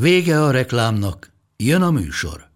[0.00, 2.46] Vége a reklámnak, jön a műsor.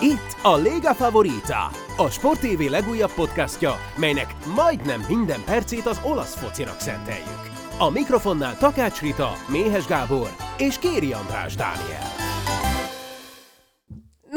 [0.00, 6.34] Itt a Lega Favorita, a Sport TV legújabb podcastja, melynek majdnem minden percét az olasz
[6.34, 7.50] focinak szenteljük.
[7.78, 12.17] A mikrofonnál Takács Rita, Méhes Gábor és Kéri András Dániel.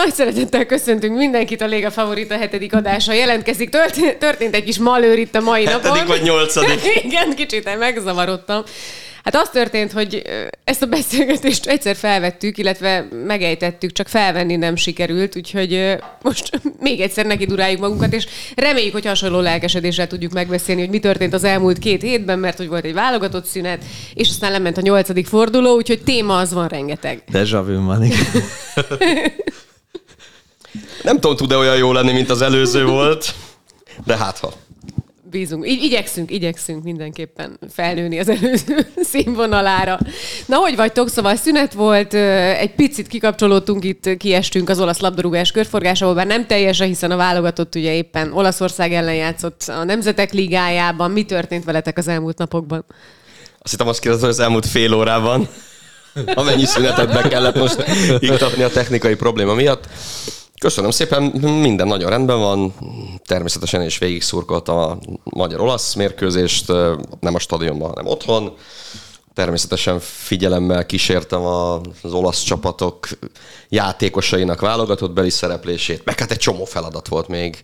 [0.04, 3.14] Nagy szeretettel köszöntünk mindenkit a Léga Favorita hetedik adása.
[3.14, 5.82] Jelentkezik, történt, történt egy kis malőr itt a mai napon.
[5.82, 6.80] Hetedik vagy nyolcadik?
[7.05, 8.64] Igen, kicsit megzavarodtam.
[9.23, 10.22] Hát az történt, hogy
[10.64, 17.25] ezt a beszélgetést egyszer felvettük, illetve megejtettük, csak felvenni nem sikerült, úgyhogy most még egyszer
[17.25, 21.80] neki duráljuk magunkat, és reméljük, hogy hasonló lelkesedéssel tudjuk megbeszélni, hogy mi történt az elmúlt
[21.80, 26.03] két hétben, mert hogy volt egy válogatott szünet, és aztán lement a nyolcadik forduló, úgyhogy
[26.03, 27.22] téma az van rengeteg.
[27.31, 28.25] Deja vu van, igen.
[31.03, 33.33] Nem tudom, tud-e olyan jó lenni, mint az előző volt,
[34.05, 34.53] de hát ha.
[35.31, 35.67] Bízunk.
[35.67, 39.99] Igy- igyekszünk, igyekszünk mindenképpen felnőni az előző színvonalára.
[40.45, 41.09] Na, hogy vagytok?
[41.09, 46.88] Szóval szünet volt, egy picit kikapcsolódtunk itt, kiestünk az olasz labdarúgás körforgásából, bár nem teljesen,
[46.88, 51.11] hiszen a válogatott ugye éppen Olaszország ellen játszott a Nemzetek Ligájában.
[51.11, 52.85] Mi történt veletek az elmúlt napokban?
[53.59, 55.47] Azt hittem azt kérdezem, hogy az elmúlt fél órában,
[56.33, 57.83] amennyi szünetet be kellett most
[58.19, 59.88] iktatni a technikai probléma miatt.
[60.62, 62.73] Köszönöm szépen, minden nagyon rendben van.
[63.26, 66.68] Természetesen is végig szurkoltam a magyar-olasz mérkőzést,
[67.20, 68.53] nem a stadionban, hanem otthon.
[69.34, 71.45] Természetesen figyelemmel kísértem
[72.02, 73.08] az olasz csapatok
[73.70, 77.62] játékosainak válogatott beli szereplését, meg hát egy csomó feladat volt még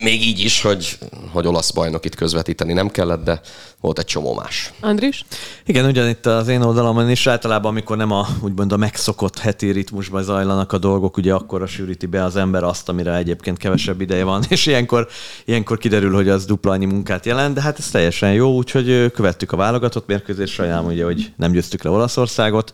[0.00, 0.98] még így is, hogy,
[1.32, 3.40] hogy olasz bajnokit közvetíteni nem kellett, de
[3.80, 4.72] volt egy csomó más.
[4.80, 5.24] Andris?
[5.66, 10.22] Igen, ugyanitt az én oldalamon is általában, amikor nem a úgymond a megszokott heti ritmusban
[10.22, 14.24] zajlanak a dolgok, ugye akkor a sűríti be az ember azt, amire egyébként kevesebb ideje
[14.24, 15.08] van, és ilyenkor,
[15.44, 19.52] ilyenkor kiderül, hogy az dupla annyi munkát jelent, de hát ez teljesen jó, úgyhogy követtük
[19.52, 22.72] a válogatott mérkőzést, sajnálom ugye, hogy nem győztük le Olaszországot,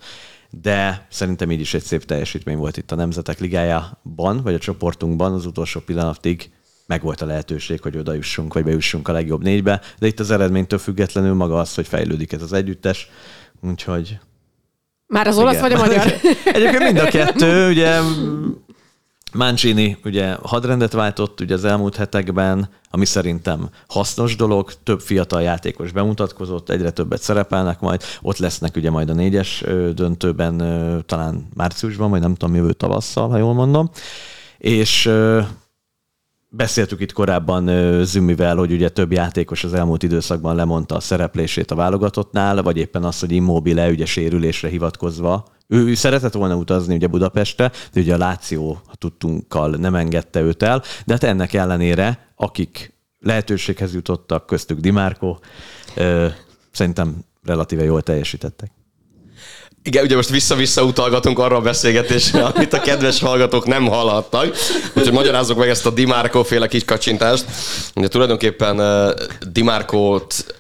[0.63, 5.33] de szerintem így is egy szép teljesítmény volt itt a Nemzetek Ligájában, vagy a csoportunkban
[5.33, 6.51] az utolsó pillanatig
[6.87, 10.31] meg volt a lehetőség, hogy oda jussunk, vagy bejussunk a legjobb négybe, de itt az
[10.31, 13.11] eredménytől függetlenül maga az, hogy fejlődik ez az együttes,
[13.61, 14.19] úgyhogy...
[15.07, 15.69] Már az olasz Igen.
[15.69, 16.13] vagy a magyar?
[16.57, 18.01] Egyébként mind a kettő, ugye
[19.33, 25.93] Mancini ugye hadrendet váltott ugye az elmúlt hetekben, ami szerintem hasznos dolog, több fiatal játékos
[25.93, 29.65] bemutatkozott, egyre többet szerepelnek majd, ott lesznek ugye majd a négyes
[29.95, 30.57] döntőben
[31.07, 33.91] talán márciusban, vagy nem tudom, jövő tavasszal, ha jól mondom,
[34.59, 35.11] és
[36.57, 41.75] Beszéltük itt korábban Zümivel, hogy ugye több játékos az elmúlt időszakban lemondta a szereplését a
[41.75, 45.45] válogatottnál, vagy éppen az, hogy immobile, ugye sérülésre hivatkozva.
[45.69, 50.83] Ő, szeretett volna utazni ugye Budapestre, de ugye a Láció tudtunkkal nem engedte őt el,
[51.07, 55.39] de hát ennek ellenére, akik lehetőséghez jutottak, köztük Dimárko,
[56.71, 58.71] szerintem relatíve jól teljesítettek.
[59.87, 64.57] Igen, ugye most vissza-vissza utalgatunk arra a beszélgetésre, amit a kedves hallgatók nem hallhattak.
[64.95, 67.45] Úgyhogy magyarázzuk meg ezt a Dimarco féle kis kacsintást.
[67.95, 69.11] Ugye tulajdonképpen uh,
[69.53, 70.55] Dimarcót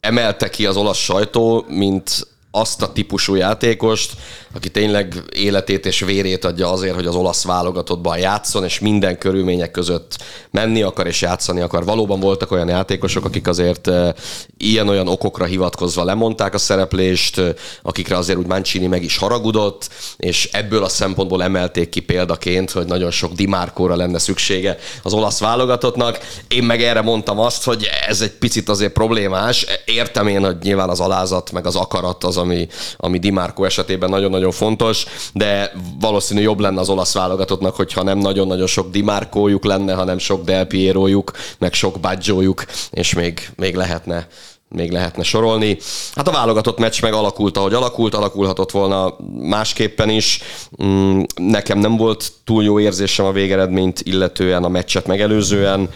[0.00, 4.12] emelte ki az olasz sajtó, mint azt a típusú játékost,
[4.54, 9.70] aki tényleg életét és vérét adja azért, hogy az olasz válogatottban játszon, és minden körülmények
[9.70, 10.16] között
[10.50, 11.84] menni akar és játszani akar.
[11.84, 14.12] Valóban voltak olyan játékosok, akik azért eh,
[14.58, 20.48] ilyen-olyan okokra hivatkozva lemondták a szereplést, eh, akikre azért úgy Mancini meg is haragudott, és
[20.52, 26.18] ebből a szempontból emelték ki példaként, hogy nagyon sok Dimárkóra lenne szüksége az olasz válogatottnak.
[26.48, 29.66] Én meg erre mondtam azt, hogy ez egy picit azért problémás.
[29.84, 34.50] Értem én, hogy nyilván az alázat meg az akarat az, ami, ami Dimárkó esetében nagyon-nagyon
[34.50, 40.18] fontos, de valószínű jobb lenne az olasz válogatottnak, hogyha nem nagyon-nagyon sok Dimárkójuk lenne, hanem
[40.18, 44.26] sok Del Pierojuk, meg sok Baggiojuk, és még, még lehetne
[44.68, 45.78] még lehetne sorolni.
[46.14, 50.40] Hát a válogatott meccs meg alakult, ahogy alakult, alakulhatott volna másképpen is.
[50.82, 55.90] Mm, Nekem nem volt túl jó érzésem a végeredményt, illetően a meccset megelőzően.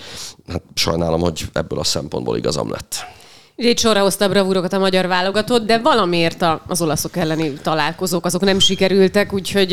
[0.49, 3.19] Hát sajnálom, hogy ebből a szempontból igazam lett.
[3.63, 8.41] Itt sorra hozta a bravúrokat a magyar válogatott, de valamiért az olaszok elleni találkozók azok
[8.41, 9.73] nem sikerültek, úgyhogy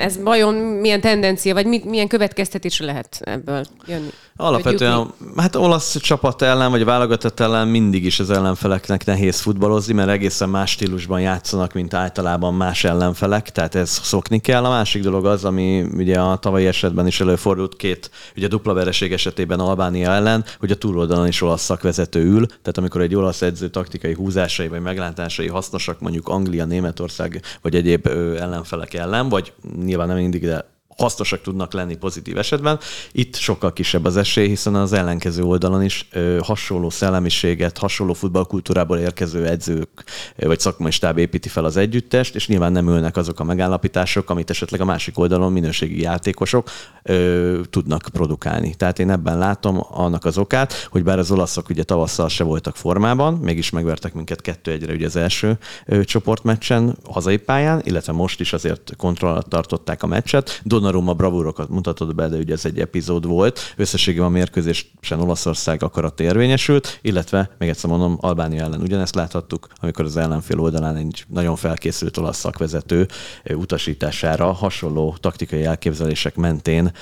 [0.00, 4.10] ez vajon milyen tendencia, vagy milyen következtetésre lehet ebből jönni?
[4.36, 10.08] Alapvetően, hát olasz csapat ellen, vagy válogatott ellen mindig is az ellenfeleknek nehéz futballozni, mert
[10.08, 14.64] egészen más stílusban játszanak, mint általában más ellenfelek, tehát ez szokni kell.
[14.64, 19.12] A másik dolog az, ami ugye a tavalyi esetben is előfordult két, ugye dupla vereség
[19.12, 23.68] esetében Albánia ellen, hogy a túloldalon is olasz szakvezető ül, tehát amikor egy olasz edző
[23.68, 28.06] taktikai húzásai vagy meglátásai hasznosak mondjuk Anglia, Németország vagy egyéb
[28.38, 29.52] ellenfelek ellen, vagy
[29.84, 32.78] nyilván nem mindig, de hasznosak tudnak lenni pozitív esetben.
[33.12, 38.98] Itt sokkal kisebb az esély, hiszen az ellenkező oldalon is ö, hasonló szellemiséget, hasonló futballkultúrából
[38.98, 40.04] érkező edzők
[40.36, 44.30] ö, vagy szakmai stáb építi fel az együttest, és nyilván nem ülnek azok a megállapítások,
[44.30, 46.70] amit esetleg a másik oldalon minőségi játékosok
[47.02, 48.74] ö, tudnak produkálni.
[48.74, 52.76] Tehát én ebben látom annak az okát, hogy bár az olaszok ugye tavasszal se voltak
[52.76, 58.40] formában, mégis megvertek minket kettő egyre ugye az első ö, csoportmeccsen hazai pályán, illetve most
[58.40, 60.60] is azért kontroll tartották a meccset.
[60.64, 63.60] Don Donnarumma bravúrokat mutatott be, de ugye ez egy epizód volt.
[63.76, 70.04] Összességében a mérkőzésen Olaszország akarat érvényesült, illetve, még egyszer mondom, Albánia ellen ugyanezt láthattuk, amikor
[70.04, 73.06] az ellenfél oldalán egy nagyon felkészült olasz szakvezető
[73.44, 76.92] utasítására hasonló taktikai elképzelések mentén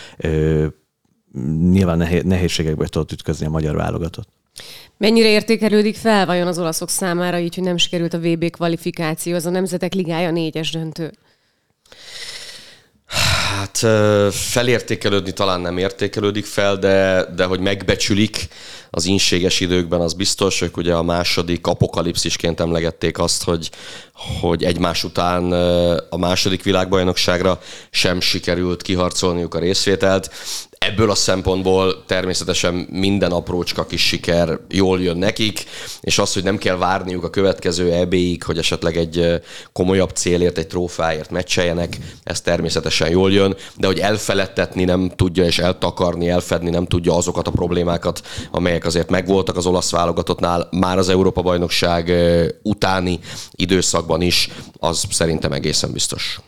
[1.70, 4.28] nyilván nehézségekbe tudott ütközni a magyar válogatott.
[4.96, 9.46] Mennyire értékelődik fel vajon az olaszok számára így, hogy nem sikerült a VB kvalifikáció, az
[9.46, 11.12] a Nemzetek Ligája négyes döntő?
[13.42, 13.78] Hát
[14.32, 18.48] felértékelődni talán nem értékelődik fel, de, de hogy megbecsülik
[18.90, 23.70] az inséges időkben, az biztos, hogy ugye a második apokalipszisként emlegették azt, hogy,
[24.40, 25.52] hogy egymás után
[26.10, 27.60] a második világbajnokságra
[27.90, 30.30] sem sikerült kiharcolniuk a részvételt
[30.86, 35.64] ebből a szempontból természetesen minden aprócska kis siker jól jön nekik,
[36.00, 39.42] és az, hogy nem kell várniuk a következő EB-ig, hogy esetleg egy
[39.72, 45.58] komolyabb célért, egy trófáért meccseljenek, ez természetesen jól jön, de hogy elfeledtetni nem tudja, és
[45.58, 51.08] eltakarni, elfedni nem tudja azokat a problémákat, amelyek azért megvoltak az olasz válogatottnál, már az
[51.08, 52.12] Európa-bajnokság
[52.62, 53.18] utáni
[53.50, 54.48] időszakban is,
[54.78, 56.40] az szerintem egészen biztos.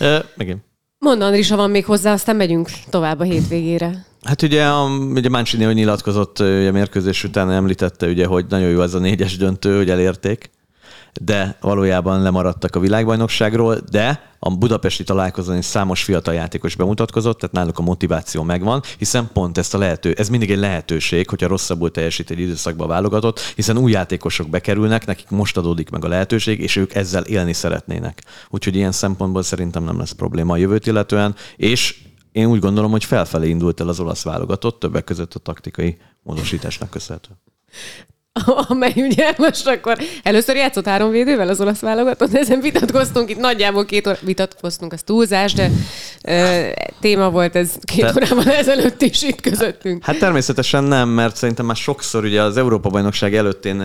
[0.00, 0.65] Uh, igen.
[0.98, 4.06] Mondd, Andris, ha van még hozzá, aztán megyünk tovább a hétvégére.
[4.22, 8.82] Hát ugye, a, ugye Mancini, hogy nyilatkozott ugye mérkőzés után említette, ugye, hogy nagyon jó
[8.82, 10.50] ez a négyes döntő, hogy elérték
[11.20, 17.54] de valójában lemaradtak a világbajnokságról, de a budapesti találkozón is számos fiatal játékos bemutatkozott, tehát
[17.54, 21.90] náluk a motiváció megvan, hiszen pont ezt a lehető, ez mindig egy lehetőség, hogyha rosszabbul
[21.90, 26.76] teljesít egy időszakba válogatott, hiszen új játékosok bekerülnek, nekik most adódik meg a lehetőség, és
[26.76, 28.22] ők ezzel élni szeretnének.
[28.50, 33.04] Úgyhogy ilyen szempontból szerintem nem lesz probléma a jövőt illetően, és én úgy gondolom, hogy
[33.04, 37.30] felfelé indult el az olasz válogatott, többek között a taktikai módosításnak köszönhető.
[38.68, 43.84] amely ugye most akkor először játszott három védővel az olasz válogatott, ezen vitatkoztunk, itt nagyjából
[43.84, 45.70] két óra vitatkoztunk, az túlzás, de
[46.22, 46.68] ö,
[47.00, 48.12] téma volt ez két Te...
[48.16, 50.04] órával ezelőtt is itt közöttünk.
[50.04, 53.82] Hát természetesen nem, mert szerintem már sokszor ugye az Európa-bajnokság előtt én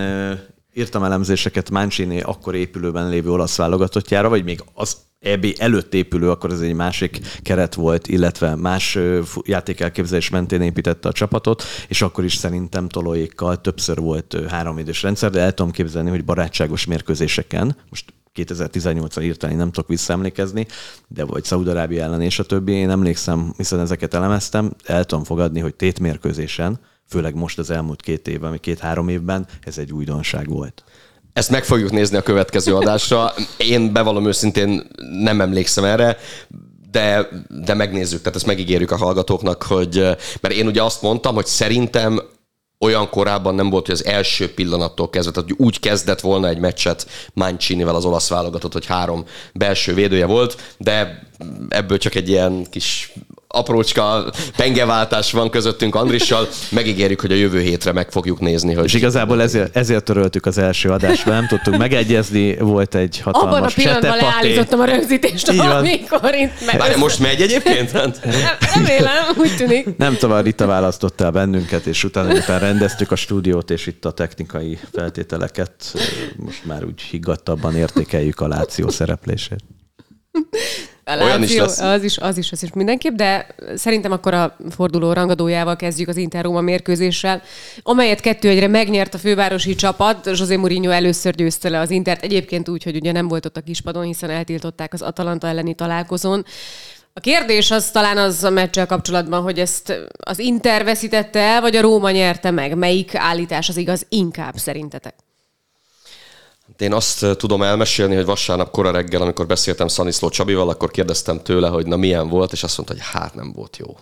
[0.73, 6.51] írtam elemzéseket Mancini akkor épülőben lévő olasz válogatottjára, vagy még az EB előtt épülő, akkor
[6.51, 8.97] ez egy másik keret volt, illetve más
[9.43, 15.39] játékelképzelés mentén építette a csapatot, és akkor is szerintem tolóékkal többször volt három rendszer, de
[15.39, 20.67] el tudom képzelni, hogy barátságos mérkőzéseken, most 2018-an írtani nem tudok visszaemlékezni,
[21.07, 25.59] de vagy Szaudarábia ellen és a többi, én emlékszem, hiszen ezeket elemeztem, el tudom fogadni,
[25.59, 30.83] hogy tétmérkőzésen, főleg most az elmúlt két évben, vagy két-három évben, ez egy újdonság volt.
[31.33, 33.33] Ezt meg fogjuk nézni a következő adásra.
[33.57, 34.87] Én bevallom őszintén
[35.23, 36.17] nem emlékszem erre,
[36.91, 39.95] de, de megnézzük, tehát ezt megígérjük a hallgatóknak, hogy,
[40.41, 42.21] mert én ugye azt mondtam, hogy szerintem
[42.79, 47.07] olyan korábban nem volt, hogy az első pillanattól kezdve, tehát úgy kezdett volna egy meccset
[47.33, 51.27] Mancinivel az olasz válogatott, hogy három belső védője volt, de
[51.69, 53.13] ebből csak egy ilyen kis
[53.51, 56.47] aprócska pengeváltás van közöttünk Andrissal.
[56.69, 58.73] Megígérjük, hogy a jövő hétre meg fogjuk nézni.
[58.73, 63.53] Hogy és igazából ezért, ezért töröltük az első adásba, nem tudtunk megegyezni, volt egy hatalmas
[63.53, 66.77] Abban a pillanatban leállítottam a rögzítést, amikor itt meg...
[66.77, 67.91] Várj, most megy egyébként?
[68.73, 69.97] Remélem, úgy tűnik.
[69.97, 74.11] Nem tovább Rita választotta el bennünket, és utána utána rendeztük a stúdiót, és itt a
[74.11, 75.93] technikai feltételeket
[76.35, 79.63] most már úgy higgadtabban értékeljük a Láció szereplését.
[81.19, 81.79] A Olyan is lesz.
[81.79, 86.17] Az is, az is, az is mindenképp, de szerintem akkor a forduló rangadójával kezdjük az
[86.17, 87.41] Inter Róma mérkőzéssel,
[87.83, 90.25] amelyet kettő egyre megnyert a fővárosi csapat.
[90.25, 93.61] José Mourinho először győzte le az Intert, egyébként úgy, hogy ugye nem volt ott a
[93.61, 96.45] kispadon, hiszen eltiltották az Atalanta elleni találkozón.
[97.13, 101.75] A kérdés az talán az a meccsel kapcsolatban, hogy ezt az Inter veszítette el, vagy
[101.75, 102.75] a Róma nyerte meg?
[102.75, 105.15] Melyik állítás az igaz inkább szerintetek?
[106.77, 111.67] Én azt tudom elmesélni, hogy vasárnap kora reggel, amikor beszéltem Szaniszló Csabival, akkor kérdeztem tőle,
[111.67, 113.97] hogy na milyen volt, és azt mondta, hogy hát nem volt jó.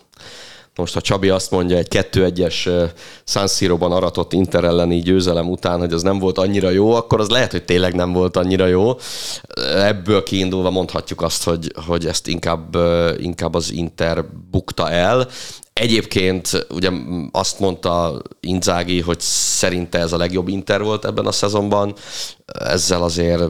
[0.76, 2.88] Most, ha Csabi azt mondja egy 2-1-es
[3.24, 7.28] San Siro-ban aratott Inter elleni győzelem után, hogy az nem volt annyira jó, akkor az
[7.28, 8.96] lehet, hogy tényleg nem volt annyira jó.
[9.76, 12.76] Ebből kiindulva mondhatjuk azt, hogy, hogy ezt inkább,
[13.18, 15.28] inkább az Inter bukta el.
[15.72, 16.90] Egyébként ugye
[17.32, 21.94] azt mondta Inzági, hogy szerinte ez a legjobb Inter volt ebben a szezonban.
[22.46, 23.42] Ezzel azért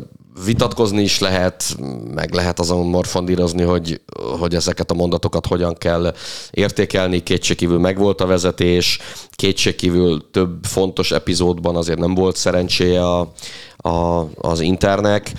[0.44, 1.76] vitatkozni is lehet,
[2.14, 4.00] meg lehet azon morfondírozni, hogy,
[4.38, 6.14] hogy ezeket a mondatokat hogyan kell
[6.50, 7.22] értékelni.
[7.22, 8.98] Kétségkívül megvolt a vezetés,
[9.30, 13.32] kétségkívül több fontos epizódban azért nem volt szerencséje a,
[13.76, 15.32] a, az Internek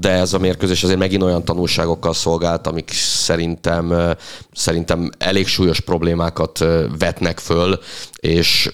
[0.00, 4.14] de ez a mérkőzés azért megint olyan tanulságokkal szolgált, amik szerintem,
[4.52, 6.64] szerintem elég súlyos problémákat
[6.98, 7.78] vetnek föl,
[8.20, 8.70] és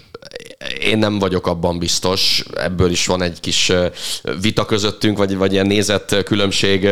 [0.81, 3.73] én nem vagyok abban biztos, ebből is van egy kis
[4.41, 6.89] vita közöttünk, vagy, vagy ilyen nézett különbség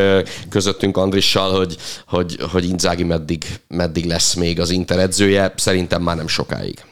[0.49, 6.17] közöttünk Andrissal, hogy, hogy, hogy Inzági meddig, meddig lesz még az Inter edzője, szerintem már
[6.17, 6.85] nem sokáig.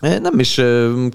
[0.00, 0.54] Nem is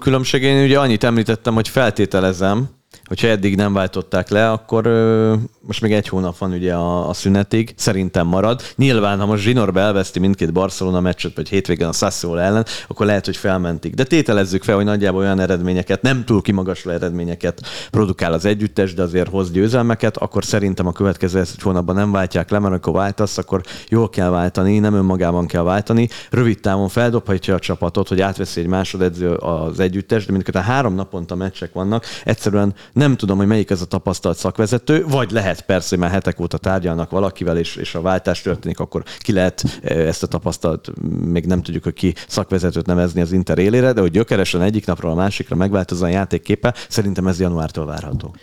[0.00, 2.68] különbség, én ugye annyit említettem, hogy feltételezem,
[3.04, 7.12] hogyha eddig nem váltották le, akkor ö, most még egy hónap van ugye a, a
[7.12, 8.62] szünetig, szerintem marad.
[8.76, 13.24] Nyilván, ha most Zsinorba elveszti mindkét Barcelona meccset, vagy hétvégen a Sassuolo ellen, akkor lehet,
[13.24, 13.94] hogy felmentik.
[13.94, 17.60] De tételezzük fel, hogy nagyjából olyan eredményeket, nem túl kimagasló eredményeket
[17.90, 22.50] produkál az együttes, de azért hoz győzelmeket, akkor szerintem a következő egy hónapban nem váltják
[22.50, 26.08] le, mert amikor váltasz, akkor jól kell váltani, nem önmagában kell váltani.
[26.30, 30.94] Rövid távon feldobhatja a csapatot, hogy átveszi egy másodedző az együttes, de mindkét a három
[30.94, 35.88] naponta meccsek vannak, egyszerűen nem tudom, hogy melyik ez a tapasztalt szakvezető, vagy lehet persze,
[35.88, 39.94] hogy már hetek óta tárgyalnak valakivel, és, és a váltás történik, akkor ki lehet e,
[39.94, 40.90] ezt a tapasztalt,
[41.24, 45.10] még nem tudjuk, hogy ki szakvezetőt nevezni az Inter élére, de hogy gyökeresen egyik napról
[45.10, 48.34] a másikra megváltozza a játékképe, szerintem ez januártól várható.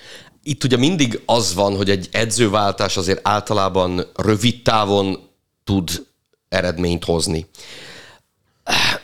[0.43, 5.19] Itt ugye mindig az van, hogy egy edzőváltás azért általában rövid távon
[5.63, 5.89] tud
[6.49, 7.45] eredményt hozni.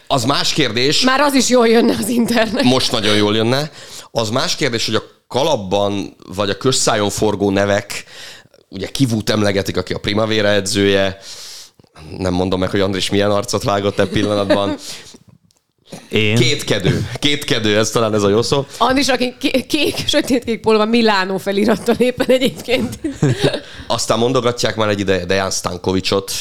[0.08, 1.02] Az más kérdés.
[1.02, 2.64] Már az is jól jönne az internet.
[2.64, 3.72] Most nagyon jól jönne.
[4.12, 8.04] Az más kérdés, hogy a kalapban, vagy a közszájon forgó nevek,
[8.70, 11.18] ugye Kivút emlegetik, aki a Primavera edzője,
[12.18, 14.78] nem mondom meg, hogy Andris milyen arcot vágott e pillanatban.
[16.10, 16.36] Én?
[16.36, 17.10] Kétkedő.
[17.20, 18.66] Kétkedő, ez talán ez a jó szó.
[18.78, 19.36] Andris, aki
[19.68, 23.00] kék, sötétkék polva Milánó felirattal éppen egyébként.
[23.88, 26.32] Aztán mondogatják már egy ideje Dejan Stankovicsot,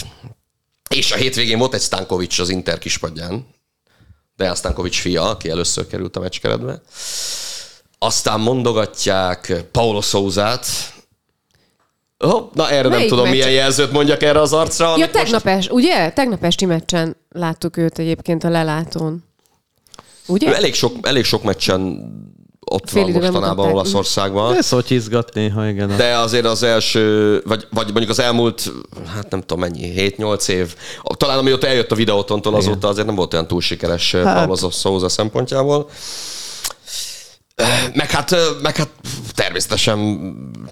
[0.88, 3.46] és a hétvégén volt egy Stankovics az Inter kispadján.
[4.36, 6.82] Dejan Stankovics fia, aki először került a meccskeretbe.
[8.06, 10.66] Aztán mondogatják Paulo Souzát.
[12.18, 13.32] Oh, na erre Melyik nem tudom, meccs?
[13.32, 14.96] milyen jelzőt mondjak erre az arcra.
[14.96, 15.56] Ja, tegnap most...
[15.56, 16.10] es, ugye?
[16.10, 19.24] Tegnap esti meccsen láttuk őt egyébként a lelátón.
[20.26, 20.48] Ugye?
[20.48, 21.80] Ő elég sok, elég sok meccsen
[22.70, 24.56] ott Fél van mostanában Olaszországban.
[24.56, 25.96] Ez hogy izgat néha, igen.
[25.96, 28.72] De azért az első, vagy, vagy mondjuk az elmúlt,
[29.14, 30.74] hát nem tudom mennyi, 7-8 év,
[31.16, 34.46] talán amióta eljött a videótontól, azóta azért nem volt olyan túl sikeres hát.
[34.46, 35.88] Paulo Souza szempontjából.
[37.94, 38.88] Meg hát, meg hát
[39.34, 39.98] természetesen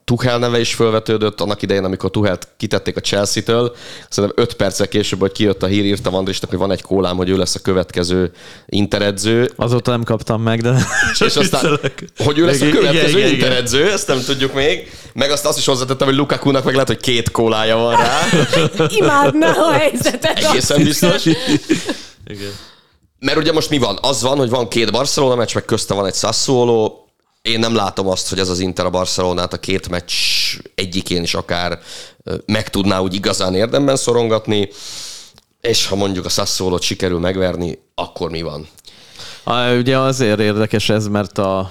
[0.04, 3.76] Tuchel neve is fölvetődött annak idején, amikor Tuchelt kitették a Chelsea-től.
[4.08, 7.28] Szerintem öt perccel később, hogy kijött a hír, írtam Andrisnak, hogy van egy kólám, hogy
[7.28, 8.32] ő lesz a következő
[8.66, 9.50] interedző.
[9.56, 10.86] Azóta nem kaptam meg, de
[11.26, 11.80] És aztán,
[12.16, 13.92] hogy ő lesz a következő igen, interedző, igen.
[13.92, 14.90] ezt nem tudjuk még.
[15.12, 18.20] Meg azt, azt is hozzátettem, hogy Lukaku-nak meg lehet, hogy két kólája van rá.
[18.98, 20.38] Imádná a helyzetet.
[20.38, 21.24] Egészen biztos.
[22.26, 22.52] Igen.
[23.24, 23.98] Mert ugye most mi van?
[24.00, 26.92] Az van, hogy van két Barcelona meccs, meg közte van egy Sassuolo.
[27.42, 30.12] Én nem látom azt, hogy ez az Inter a Barcelonát a két meccs
[30.74, 31.78] egyikén is akár
[32.46, 34.68] meg tudná úgy igazán érdemben szorongatni,
[35.60, 38.68] és ha mondjuk a Sassuolo sikerül megverni, akkor mi van?
[39.78, 41.70] Ugye azért érdekes ez, mert a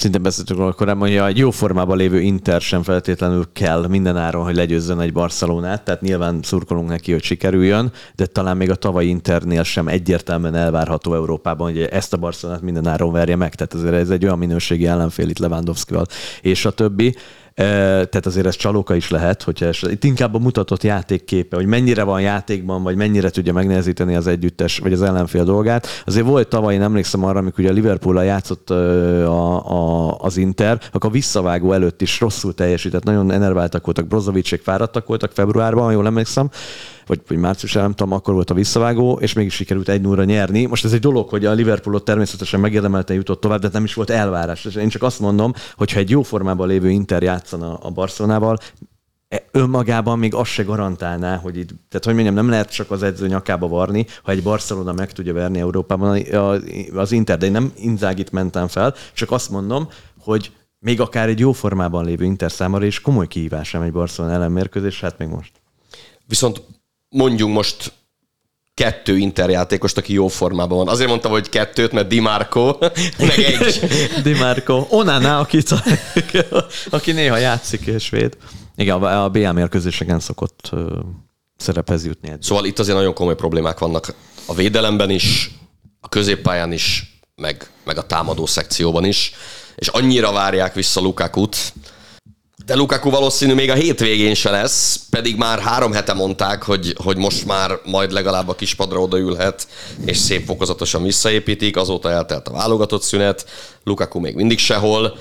[0.00, 4.44] szinte beszéltünk róla korábban, hogy egy jó formában lévő Inter sem feltétlenül kell minden áron,
[4.44, 9.08] hogy legyőzzön egy Barcelonát, tehát nyilván szurkolunk neki, hogy sikerüljön, de talán még a tavalyi
[9.08, 13.54] Internél sem egyértelműen elvárható Európában, hogy ezt a Barcelonát minden áron verje meg.
[13.54, 16.06] Tehát azért ez egy olyan minőségi ellenfél itt Lewandowski-val,
[16.40, 17.14] és a többi
[17.54, 22.02] tehát azért ez csalóka is lehet, hogyha ez, itt inkább a mutatott játékképe, hogy mennyire
[22.02, 25.86] van játékban, vagy mennyire tudja megnehezíteni az együttes, vagy az ellenfél dolgát.
[26.06, 30.80] Azért volt tavaly, én emlékszem arra, amikor ugye a Liverpool játszott a, a, az Inter,
[30.92, 36.06] akkor a visszavágó előtt is rosszul teljesített, nagyon enerváltak voltak, Brozovicsék fáradtak voltak februárban, jól
[36.06, 36.50] emlékszem,
[37.10, 40.66] vagy, vagy március, nem tudom, akkor volt a visszavágó, és mégis sikerült egy 0 nyerni.
[40.66, 44.10] Most ez egy dolog, hogy a Liverpoolot természetesen megérdemelten jutott tovább, de nem is volt
[44.10, 44.64] elvárás.
[44.64, 48.58] Én csak azt mondom, hogy ha egy jó formában lévő Inter játszana a Barcelonával,
[49.28, 53.02] e, önmagában még azt se garantálná, hogy itt, tehát hogy mondjam, nem lehet csak az
[53.02, 56.22] edző nyakába varni, ha egy Barcelona meg tudja verni Európában
[56.94, 59.88] az Inter, de én nem Inzágit mentem fel, csak azt mondom,
[60.18, 64.34] hogy még akár egy jó formában lévő Inter számára is komoly kihívás nem egy Barcelona
[64.34, 65.52] ellenmérkőzés, hát még most.
[66.26, 66.62] Viszont
[67.10, 67.92] mondjunk most
[68.74, 70.88] kettő interjátékost, aki jó formában van.
[70.88, 72.76] Azért mondtam, hogy kettőt, mert Di Marco,
[73.18, 73.80] meg egy.
[74.24, 74.86] Di Marco.
[74.88, 75.62] Onana, aki,
[76.90, 78.36] aki néha játszik és véd.
[78.76, 80.70] Igen, a BL mérkőzéseken szokott
[81.56, 82.28] szerephez jutni.
[82.28, 82.42] Eddig.
[82.42, 84.14] Szóval itt azért nagyon komoly problémák vannak
[84.46, 85.50] a védelemben is,
[86.00, 89.32] a középpályán is, meg, meg a támadó szekcióban is,
[89.76, 91.56] és annyira várják vissza Lukakut,
[92.66, 97.16] de Lukaku valószínű még a hétvégén se lesz, pedig már három hete mondták, hogy, hogy
[97.16, 99.66] most már majd legalább a kispadra odaülhet,
[100.04, 103.46] és szép fokozatosan visszaépítik, azóta eltelt a válogatott szünet,
[103.84, 105.18] Lukaku még mindig sehol,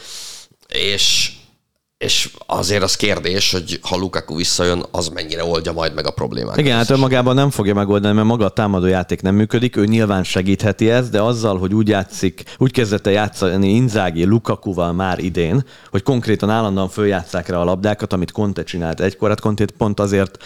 [0.67, 1.31] és
[2.00, 6.58] és azért az kérdés, hogy ha Lukaku visszajön, az mennyire oldja majd meg a problémát.
[6.58, 10.24] Igen, hát önmagában nem fogja megoldani, mert maga a támadó játék nem működik, ő nyilván
[10.24, 16.03] segítheti ezt, de azzal, hogy úgy játszik, úgy kezdette játszani Inzági Lukakuval már idén, hogy
[16.03, 20.38] konkrétan állandóan följátszák rá a labdákat, amit Conte csinált egykor, hát Conte pont azért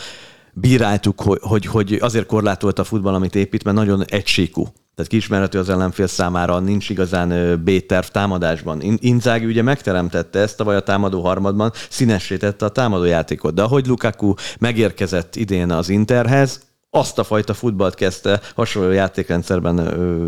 [0.53, 5.59] bíráltuk, hogy, hogy, hogy azért korlátolt a futball, amit épít, mert nagyon egysíkú tehát kiismerhető
[5.59, 8.81] az ellenfél számára, nincs igazán B-terv támadásban.
[8.97, 15.35] Inzági ugye megteremtette ezt tavaly a támadó harmadban, színessé a támadójátékot, de ahogy Lukaku megérkezett
[15.35, 16.62] idén az Interhez,
[16.95, 19.77] azt a fajta futballt kezdte hasonló játékrendszerben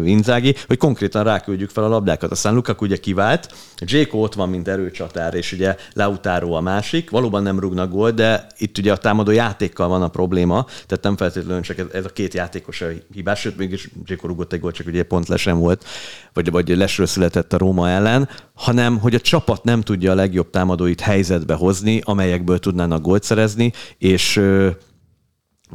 [0.05, 2.31] Inzági, hogy konkrétan ráküldjük fel a labdákat.
[2.31, 3.53] Aztán Lukaku ugye kivált,
[3.85, 7.09] Jéko ott van, mint erőcsatár, és ugye Lautaro a másik.
[7.09, 11.17] Valóban nem rúgnak gól, de itt ugye a támadó játékkal van a probléma, tehát nem
[11.17, 14.71] feltétlenül csak ez, ez a két játékos a hibás, sőt, mégis Jéko rúgott egy gól,
[14.71, 15.85] csak ugye pont lesen volt,
[16.33, 20.49] vagy, vagy lesről született a Róma ellen, hanem hogy a csapat nem tudja a legjobb
[20.49, 24.41] támadóit helyzetbe hozni, amelyekből tudnának gólt szerezni, és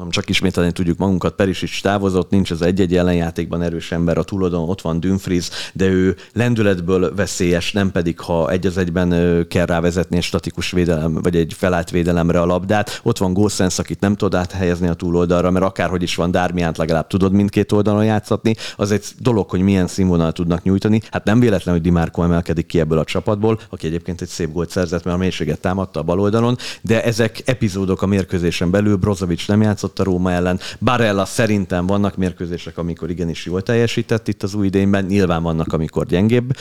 [0.00, 4.68] nem csak ismételni tudjuk magunkat, Perisic távozott, nincs az egy-egy ellenjátékban erős ember, a túlodon
[4.68, 10.16] ott van Dumfries, de ő lendületből veszélyes, nem pedig ha egy az egyben kell rávezetni
[10.16, 13.00] egy statikus védelem, vagy egy felállt védelemre a labdát.
[13.02, 17.06] Ott van Gószensz, akit nem tud áthelyezni a túloldalra, mert akárhogy is van Dármiánt legalább
[17.06, 18.54] tudod mindkét oldalon játszatni.
[18.76, 21.00] Az egy dolog, hogy milyen színvonal tudnak nyújtani.
[21.10, 24.70] Hát nem véletlen, hogy Dimárko emelkedik ki ebből a csapatból, aki egyébként egy szép gólt
[24.70, 28.96] szerzett, mert a mélységet támadta a bal oldalon, de ezek epizódok a mérkőzésen belül.
[28.96, 30.60] Brozovic nem játszott játszott a Róma ellen.
[30.80, 36.06] Barella szerintem vannak mérkőzések, amikor igenis jól teljesített itt az új idényben, nyilván vannak, amikor
[36.06, 36.52] gyengébb.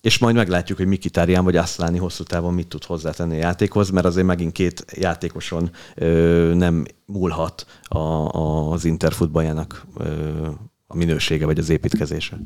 [0.00, 4.06] És majd meglátjuk, hogy Mikitárián vagy Aszláni hosszú távon mit tud hozzátenni a játékhoz, mert
[4.06, 10.48] azért megint két játékoson ö, nem múlhat a, a, az Inter futballjának ö,
[10.92, 12.36] a minősége vagy az építkezése.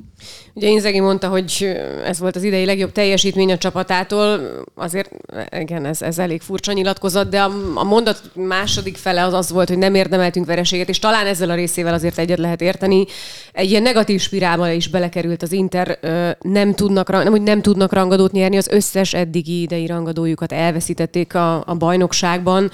[0.54, 4.40] Ugye Inzegi mondta, hogy ez volt az idei legjobb teljesítmény a csapatától,
[4.74, 5.10] azért
[5.58, 9.68] igen, ez, ez elég furcsa nyilatkozat, de a, a mondat második fele az az volt,
[9.68, 13.06] hogy nem érdemeltünk vereséget, és talán ezzel a részével azért egyet lehet érteni.
[13.52, 15.98] Egy ilyen negatív spirálba is belekerült az Inter,
[16.40, 21.62] nem tudnak, nem, hogy nem tudnak rangadót nyerni, az összes eddigi idei rangadójukat elveszítették a,
[21.66, 22.70] a bajnokságban.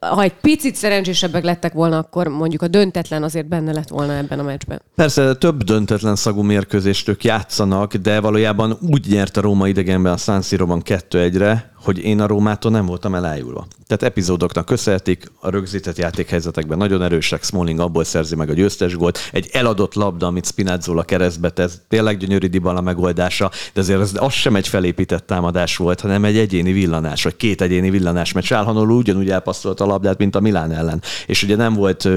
[0.00, 4.38] Ha egy picit szerencsésebbek lettek volna, akkor mondjuk a döntetlen azért benne lett volna ebben
[4.38, 4.82] a meccsben.
[5.02, 10.16] Persze több döntetlen szagú mérkőzést ők játszanak, de valójában úgy nyert a Róma idegenben a
[10.16, 13.66] San Siro-ban 2-1-re, hogy én a Rómától nem voltam elájulva.
[13.86, 19.18] Tehát epizódoknak köszönhetik, a rögzített játékhelyzetekben nagyon erősek, Smalling abból szerzi meg a győztes gólt,
[19.32, 24.32] egy eladott labda, amit Spinazzola keresztbe tesz, tényleg gyönyörű Dybala megoldása, de azért az, az
[24.32, 28.96] sem egy felépített támadás volt, hanem egy egyéni villanás, vagy két egyéni villanás, mert Sálhanoló
[28.96, 31.02] ugyanúgy elpasszolt a labdát, mint a Milán ellen.
[31.26, 32.08] És ugye nem volt,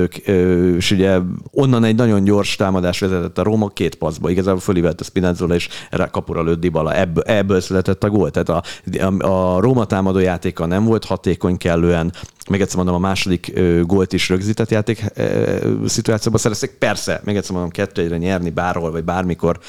[0.77, 1.19] és ugye
[1.51, 5.67] onnan egy nagyon gyors támadás vezetett a Róma két paszba, igazából fölívelt a Spinazzola, és
[6.11, 6.95] kapura lőtt Dybala.
[6.95, 8.31] Ebből, ebből született a gól.
[8.31, 8.63] Tehát a,
[8.99, 12.13] a, a a Róma támadó játéka nem volt hatékony kellően,
[12.49, 16.71] még egyszer mondom, a második gólt is rögzített játék ö, szituációban szerezték.
[16.71, 19.59] Persze, még egyszer mondom, kettő egyre nyerni bárhol, vagy bármikor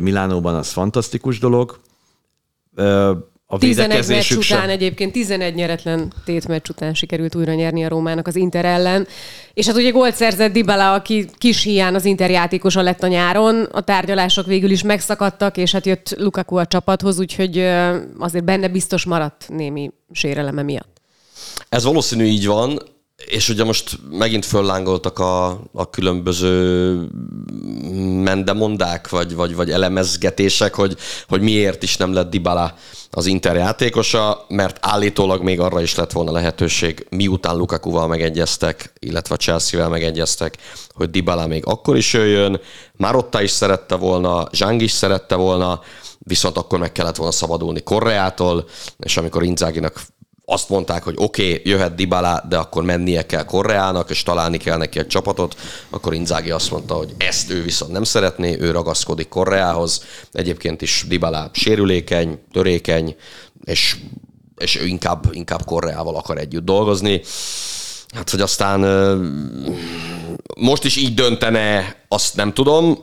[0.00, 1.78] Milánóban az fantasztikus dolog.
[3.50, 4.68] A 11 meccs után sem.
[4.68, 9.06] egyébként 11 nyeretlen tétmeccs után sikerült újra nyerni a Rómának az Inter ellen.
[9.54, 13.62] És hát ugye gólt szerzett Dybala, aki kis hián az Inter játékosa lett a nyáron.
[13.72, 17.58] A tárgyalások végül is megszakadtak, és hát jött Lukaku a csapathoz, úgyhogy
[18.18, 21.00] azért benne biztos maradt némi séreleme miatt.
[21.68, 22.82] Ez valószínű így van,
[23.26, 26.92] és ugye most megint föllángoltak a, a különböző
[28.22, 30.96] mendemondák, vagy, vagy, vagy elemezgetések, hogy,
[31.28, 32.74] hogy miért is nem lett Dybala
[33.10, 39.36] az Inter játékosa, mert állítólag még arra is lett volna lehetőség, miután Lukakuval megegyeztek, illetve
[39.36, 40.56] Chelsea-vel megegyeztek,
[40.94, 42.60] hogy Dybala még akkor is jöjjön.
[42.96, 45.80] Marotta is szerette volna, Zsang is szerette volna,
[46.18, 50.02] viszont akkor meg kellett volna szabadulni Korreától, és amikor Inzáginak
[50.50, 54.76] azt mondták, hogy oké, okay, jöhet Dybala, de akkor mennie kell Korreának, és találni kell
[54.76, 55.56] neki egy csapatot,
[55.90, 60.04] akkor Inzági azt mondta, hogy ezt ő viszont nem szeretné, ő ragaszkodik Korreához.
[60.32, 63.16] Egyébként is Dybala sérülékeny, törékeny,
[63.64, 63.96] és,
[64.56, 67.20] és ő inkább, inkább Korreával akar együtt dolgozni.
[68.14, 68.80] Hát, hogy aztán
[70.56, 72.98] most is így döntene, azt nem tudom.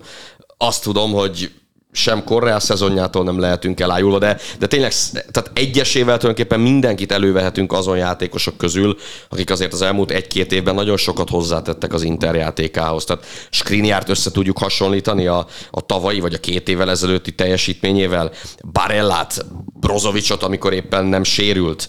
[0.57, 1.51] Azt tudom, hogy
[1.95, 7.97] sem Korreá szezonjától nem lehetünk elájulva, de, de tényleg tehát egyesével tulajdonképpen mindenkit elővehetünk azon
[7.97, 8.97] játékosok közül,
[9.29, 13.03] akik azért az elmúlt egy-két évben nagyon sokat hozzátettek az Inter játékához.
[13.03, 18.31] Tehát Skriniárt össze tudjuk hasonlítani a, a tavalyi vagy a két évvel ezelőtti teljesítményével,
[18.71, 19.45] Barellát,
[19.79, 21.87] Brozovicsot, amikor éppen nem sérült,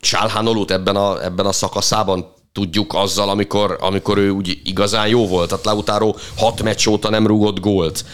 [0.00, 5.48] Csálhánolut ebben a, ebben a szakaszában tudjuk azzal, amikor, amikor ő úgy igazán jó volt.
[5.48, 8.04] Tehát Lautaro hat meccs óta nem rúgott gólt.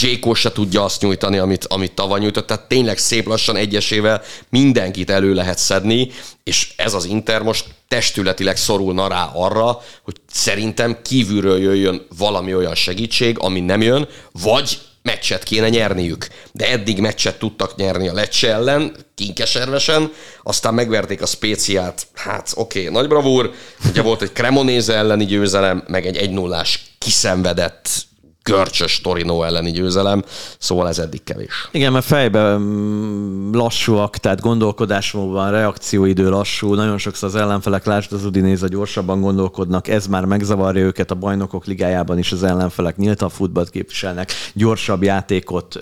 [0.00, 5.10] Jéko se tudja azt nyújtani, amit, amit tavaly nyújtott, tehát tényleg szép lassan egyesével mindenkit
[5.10, 6.10] elő lehet szedni,
[6.44, 12.74] és ez az Inter most testületileg szorulna rá arra, hogy szerintem kívülről jöjjön valami olyan
[12.74, 16.28] segítség, ami nem jön, vagy meccset kéne nyerniük.
[16.52, 20.12] De eddig meccset tudtak nyerni a Lecce ellen, kinkeservesen,
[20.42, 23.50] aztán megverték a spéciát, hát oké, okay, nagy bravúr,
[23.88, 26.64] ugye volt egy Cremonese elleni győzelem, meg egy 1 0
[26.98, 27.88] kiszenvedett
[28.42, 30.24] görcsös Torino elleni győzelem,
[30.58, 31.68] szóval ez eddig kevés.
[31.72, 38.24] Igen, mert fejben mm, lassúak, tehát gondolkodásmódban, reakcióidő lassú, nagyon sokszor az ellenfelek, lásd az
[38.24, 43.70] Udinéza gyorsabban gondolkodnak, ez már megzavarja őket a bajnokok ligájában is az ellenfelek a futballt
[43.70, 45.76] képviselnek, gyorsabb játékot,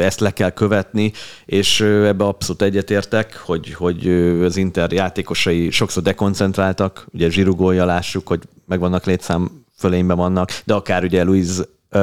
[0.00, 1.12] ezt le kell követni,
[1.44, 4.08] és ebbe abszolút egyetértek, hogy, hogy
[4.44, 11.04] az Inter játékosai sokszor dekoncentráltak, ugye zsirugolja lássuk, hogy megvannak létszám fölényben vannak, de akár
[11.04, 11.24] ugye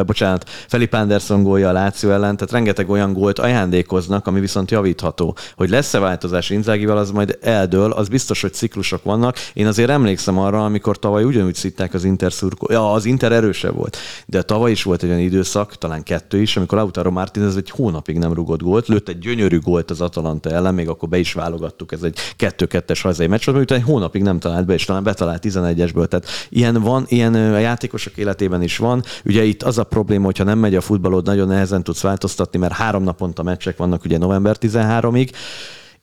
[0.06, 5.36] Bocsánat, Felipe Anderson gólja a Láció ellen, tehát rengeteg olyan gólt ajándékoznak, ami viszont javítható.
[5.56, 9.38] Hogy lesz-e változás Inzágival, az majd eldől, az biztos, hogy ciklusok vannak.
[9.54, 12.68] Én azért emlékszem arra, amikor tavaly ugyanúgy szitták az Inter szurkó.
[12.72, 13.98] Ja, az Inter erősebb volt.
[14.26, 18.18] De tavaly is volt egy olyan időszak, talán kettő is, amikor Lautaro Martinez egy hónapig
[18.18, 21.92] nem rugott gólt, lőtt egy gyönyörű gólt az Atalanta ellen, még akkor be is válogattuk,
[21.92, 26.08] ez egy kettő-kettes hazai meccs volt, egy hónapig nem talált be, és talán betalált 11-esből.
[26.08, 29.04] Tehát ilyen van, ilyen a játékosok életében is van.
[29.26, 32.74] Ugye itt az a probléma, hogyha nem megy a futballod, nagyon nehezen tudsz változtatni, mert
[32.74, 35.32] három naponta meccsek vannak ugye november 13-ig.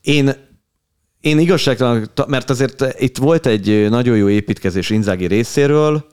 [0.00, 0.32] Én
[1.20, 6.06] én igazságtalan, mert azért itt volt egy nagyon jó építkezés Inzági részéről,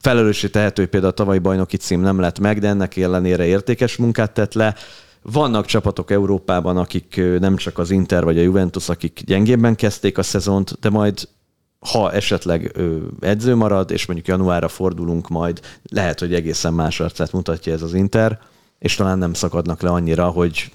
[0.00, 4.32] felelőssé tehető, például a tavalyi bajnoki cím nem lett meg, de ennek ellenére értékes munkát
[4.32, 4.74] tett le.
[5.22, 10.22] Vannak csapatok Európában, akik nem csak az Inter vagy a Juventus, akik gyengébben kezdték a
[10.22, 11.28] szezont, de majd
[11.90, 12.76] ha esetleg
[13.20, 17.94] edző marad, és mondjuk januárra fordulunk majd, lehet, hogy egészen más arcát mutatja ez az
[17.94, 18.38] Inter,
[18.78, 20.72] és talán nem szakadnak le annyira, hogy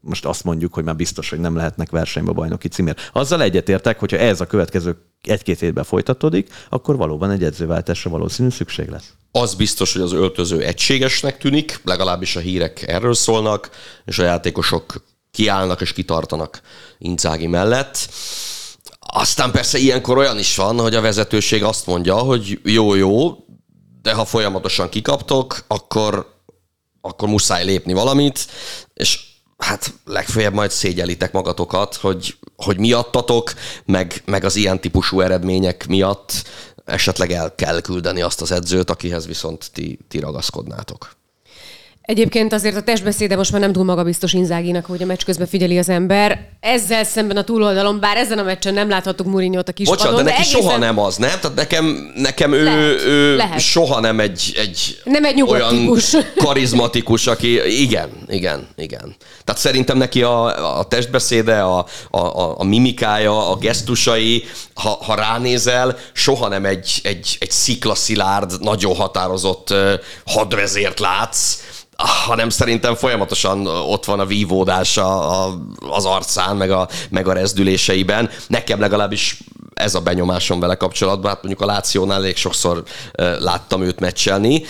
[0.00, 3.10] most azt mondjuk, hogy már biztos, hogy nem lehetnek versenybe bajnoki címért.
[3.12, 8.88] Azzal egyetértek, hogyha ez a következő egy-két évben folytatódik, akkor valóban egy edzőváltásra valószínű szükség
[8.88, 9.12] lesz.
[9.30, 13.70] Az biztos, hogy az öltöző egységesnek tűnik, legalábbis a hírek erről szólnak,
[14.04, 16.60] és a játékosok kiállnak és kitartanak
[16.98, 18.08] Inzági mellett.
[19.16, 23.36] Aztán persze ilyenkor olyan is van, hogy a vezetőség azt mondja, hogy jó-jó,
[24.02, 26.40] de ha folyamatosan kikaptok, akkor,
[27.00, 28.46] akkor muszáj lépni valamit,
[28.94, 29.20] és
[29.56, 33.52] hát legfeljebb majd szégyelitek magatokat, hogy, hogy miattatok,
[33.84, 36.42] meg, meg az ilyen típusú eredmények miatt
[36.84, 41.16] esetleg el kell küldeni azt az edzőt, akihez viszont ti, ti ragaszkodnátok.
[42.04, 45.78] Egyébként azért a testbeszéde most már nem túl magabiztos Inzáginak, hogy a meccs közben figyeli
[45.78, 46.48] az ember.
[46.60, 50.22] Ezzel szemben a túloldalon, bár ezen a meccsen nem láthattuk Mourinho-t a kis Bocsánat, de
[50.22, 50.60] neki egészen...
[50.60, 51.40] soha nem az, nem?
[51.40, 53.60] Tehát nekem, nekem ő, lehet, ő lehet.
[53.60, 55.98] soha nem egy, egy, nem egy olyan
[56.44, 59.16] karizmatikus, aki igen, igen, igen.
[59.44, 65.96] Tehát szerintem neki a, a testbeszéde, a, a, a mimikája, a gesztusai, ha, ha ránézel,
[66.12, 69.74] soha nem egy, egy, egy sziklaszilárd, nagyon határozott
[70.24, 71.58] hadvezért látsz,
[71.96, 75.58] hanem szerintem folyamatosan ott van a vívódás a, a,
[75.90, 78.30] az arcán, meg a, meg a rezdüléseiben.
[78.46, 79.38] Nekem legalábbis
[79.74, 81.30] ez a benyomásom vele kapcsolatban.
[81.30, 82.82] Hát mondjuk a Lációnál elég sokszor
[83.38, 84.64] láttam őt meccselni.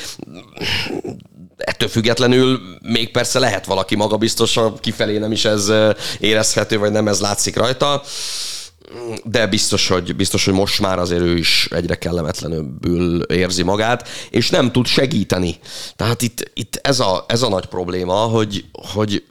[1.57, 5.73] Ettől függetlenül még persze lehet valaki magabiztosabb, kifelé nem is ez
[6.21, 8.03] érezhető, vagy nem ez látszik rajta
[9.25, 14.51] de biztos hogy, biztos, hogy most már azért ő is egyre kellemetlenül érzi magát, és
[14.51, 15.59] nem tud segíteni.
[15.97, 19.25] Tehát itt, itt ez, a, ez a nagy probléma, hogy, hogy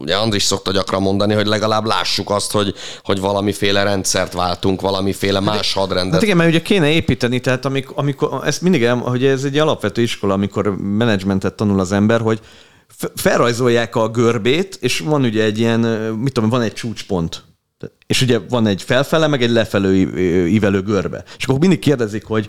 [0.00, 5.42] ugye Andris szokta gyakran mondani, hogy legalább lássuk azt, hogy, hogy valamiféle rendszert váltunk, valamiféle
[5.42, 6.12] hát más hadrendet.
[6.12, 9.58] Hát igen, mert ugye kéne építeni, tehát amikor, amikor ezt mindig, el, hogy ez egy
[9.58, 12.40] alapvető iskola, amikor menedzsmentet tanul az ember, hogy
[13.14, 15.80] felrajzolják a görbét, és van ugye egy ilyen,
[16.20, 17.44] mit tudom, van egy csúcspont
[18.06, 19.94] és ugye van egy felfele, meg egy lefelő
[20.48, 21.24] ívelő görbe.
[21.38, 22.48] És akkor mindig kérdezik, hogy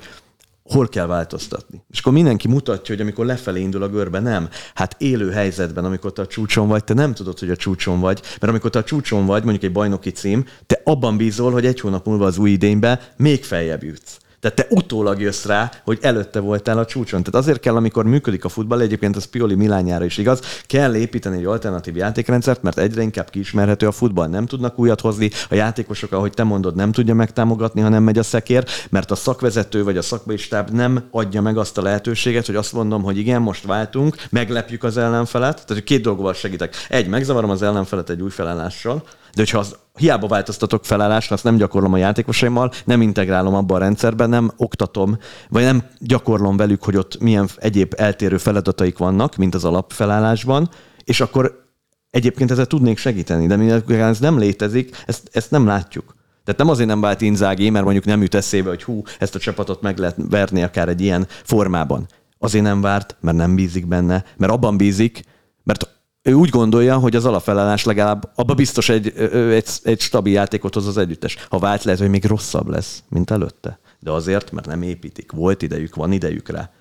[0.63, 1.83] hol kell változtatni.
[1.89, 4.49] És akkor mindenki mutatja, hogy amikor lefelé indul a görbe, nem.
[4.73, 8.21] Hát élő helyzetben, amikor te a csúcson vagy, te nem tudod, hogy a csúcson vagy,
[8.23, 11.79] mert amikor te a csúcson vagy, mondjuk egy bajnoki cím, te abban bízol, hogy egy
[11.79, 14.17] hónap múlva az új idényben még feljebb jutsz.
[14.49, 17.23] Tehát te utólag jössz rá, hogy előtte voltál a csúcson.
[17.23, 21.37] Tehát azért kell, amikor működik a futball, egyébként az Pioli Milányára is igaz, kell építeni
[21.37, 24.27] egy alternatív játékrendszert, mert egyre inkább kiismerhető a futball.
[24.27, 28.17] Nem tudnak újat hozni, a játékosok, ahogy te mondod, nem tudja megtámogatni, ha nem megy
[28.17, 32.45] a szekér, mert a szakvezető vagy a szakmai stáb nem adja meg azt a lehetőséget,
[32.45, 35.65] hogy azt mondom, hogy igen, most váltunk, meglepjük az ellenfelet.
[35.65, 36.75] Tehát két dolgokval segítek.
[36.89, 39.03] Egy, megzavarom az ellenfelet egy új felállással,
[39.37, 43.77] de hogyha az hiába változtatok felállást, azt nem gyakorlom a játékosaimmal, nem integrálom abba a
[43.77, 45.17] rendszerben, nem oktatom,
[45.49, 50.69] vagy nem gyakorlom velük, hogy ott milyen egyéb eltérő feladataik vannak, mint az alapfelállásban,
[51.03, 51.63] és akkor
[52.09, 56.15] egyébként ezzel tudnék segíteni, de mivel ez nem létezik, ezt, ezt nem látjuk.
[56.43, 59.39] Tehát nem azért nem vált Inzági, mert mondjuk nem jut eszébe, hogy hú, ezt a
[59.39, 62.07] csapatot meg lehet verni akár egy ilyen formában.
[62.39, 65.23] Azért nem várt, mert nem bízik benne, mert abban bízik,
[65.63, 65.96] mert
[66.27, 69.13] ő úgy gondolja, hogy az alapfelállás legalább abba biztos egy,
[69.53, 71.37] egy, egy stabil játékot hoz az együttes.
[71.49, 73.79] Ha vált, lehet, hogy még rosszabb lesz, mint előtte.
[73.99, 75.31] De azért, mert nem építik.
[75.31, 76.71] Volt idejük, van idejük rá.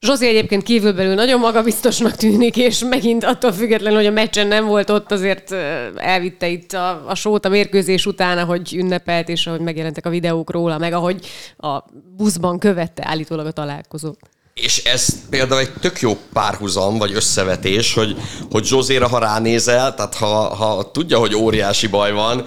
[0.00, 4.90] Zsozi egyébként kívülbelül nagyon magabiztosnak tűnik, és megint attól függetlenül, hogy a meccsen nem volt
[4.90, 5.52] ott, azért
[5.96, 10.50] elvitte itt a, a sót a mérkőzés után, ahogy ünnepelt, és ahogy megjelentek a videók
[10.50, 11.26] róla, meg ahogy
[11.56, 11.82] a
[12.16, 14.18] buszban követte állítólag a találkozót.
[14.54, 18.16] És ez például egy tök jó párhuzam, vagy összevetés, hogy,
[18.50, 22.46] hogy Zsozéra, ha ránézel, tehát ha, ha tudja, hogy óriási baj van,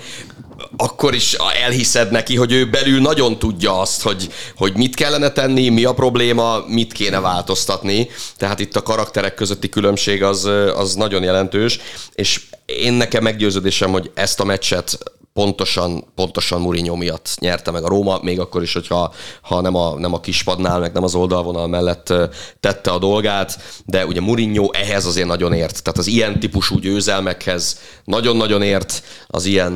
[0.78, 5.70] akkor is elhiszed neki, hogy ő belül nagyon tudja azt, hogy, hogy mit kellene tenni,
[5.70, 8.10] mi a probléma, mit kéne változtatni.
[8.38, 11.80] Tehát itt a karakterek közötti különbség az, az nagyon jelentős,
[12.14, 14.98] és én nekem meggyőződésem, hogy ezt a meccset
[15.38, 20.00] pontosan, pontosan Mourinho miatt nyerte meg a Róma, még akkor is, hogyha ha nem, a,
[20.00, 22.14] nem a kispadnál, meg nem az oldalvonal mellett
[22.60, 25.84] tette a dolgát, de ugye Mourinho ehhez azért nagyon ért.
[25.84, 29.74] Tehát az ilyen típusú győzelmekhez nagyon-nagyon ért, az ilyen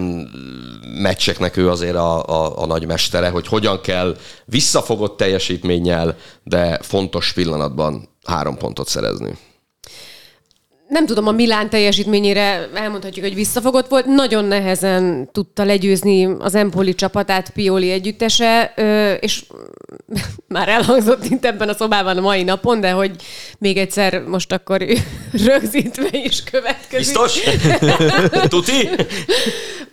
[1.02, 7.34] meccseknek ő azért a, a, a nagy mestere, hogy hogyan kell visszafogott teljesítménnyel, de fontos
[7.34, 9.38] pillanatban három pontot szerezni
[10.92, 14.06] nem tudom, a Milán teljesítményére elmondhatjuk, hogy visszafogott volt.
[14.06, 18.74] Nagyon nehezen tudta legyőzni az Empoli csapatát Pioli együttese,
[19.20, 19.44] és
[20.48, 23.12] már elhangzott itt ebben a szobában a mai napon, de hogy
[23.58, 24.86] még egyszer most akkor
[25.46, 26.98] rögzítve is következik.
[26.98, 27.40] Biztos?
[28.50, 28.90] Tuti?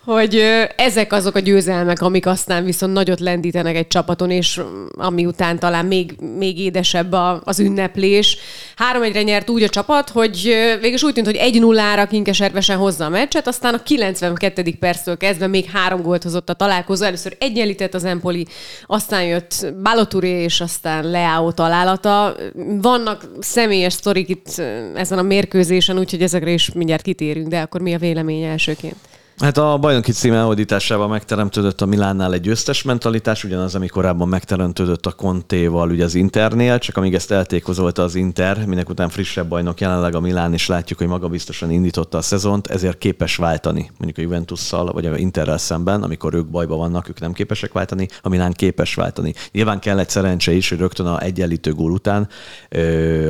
[0.09, 0.43] hogy
[0.77, 4.61] ezek azok a győzelmek, amik aztán viszont nagyot lendítenek egy csapaton, és
[4.97, 8.39] ami után talán még, még édesebb a, az ünneplés.
[8.77, 10.55] Három egyre nyert úgy a csapat, hogy
[10.90, 14.74] végül úgy tűnt, hogy egy nullára kinkeservesen hozza a meccset, aztán a 92.
[14.79, 17.05] perctől kezdve még három gólt hozott a találkozó.
[17.05, 18.46] Először egyenlített az Empoli,
[18.87, 22.37] aztán jött Baloturé, és aztán Leao találata.
[22.81, 24.62] Vannak személyes sztorik itt
[24.94, 28.96] ezen a mérkőzésen, úgyhogy ezekre is mindjárt kitérünk, de akkor mi a vélemény elsőként?
[29.38, 35.07] Hát a bajnoki cím elhódításával megteremtődött a Milánnál egy győztes mentalitás, ugyanaz, ami korábban megteremtődött
[35.07, 39.81] a Contéval, ugye az Internél, csak amíg ezt eltékozolta az Inter, minek után frissebb bajnok
[39.81, 44.20] jelenleg a Milán, és látjuk, hogy magabiztosan indította a szezont, ezért képes váltani, mondjuk a
[44.20, 48.53] Juventusszal, vagy a Interrel szemben, amikor ők bajba vannak, ők nem képesek váltani, a Milán
[48.53, 49.35] képes váltani.
[49.53, 52.29] Nyilván kell egy szerencse is, hogy rögtön a egyenlítő gól után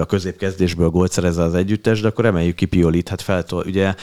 [0.00, 3.94] a középkezdésből gólt szerezze az együttes, de akkor emeljük ki Piolit, hát feltol, ugye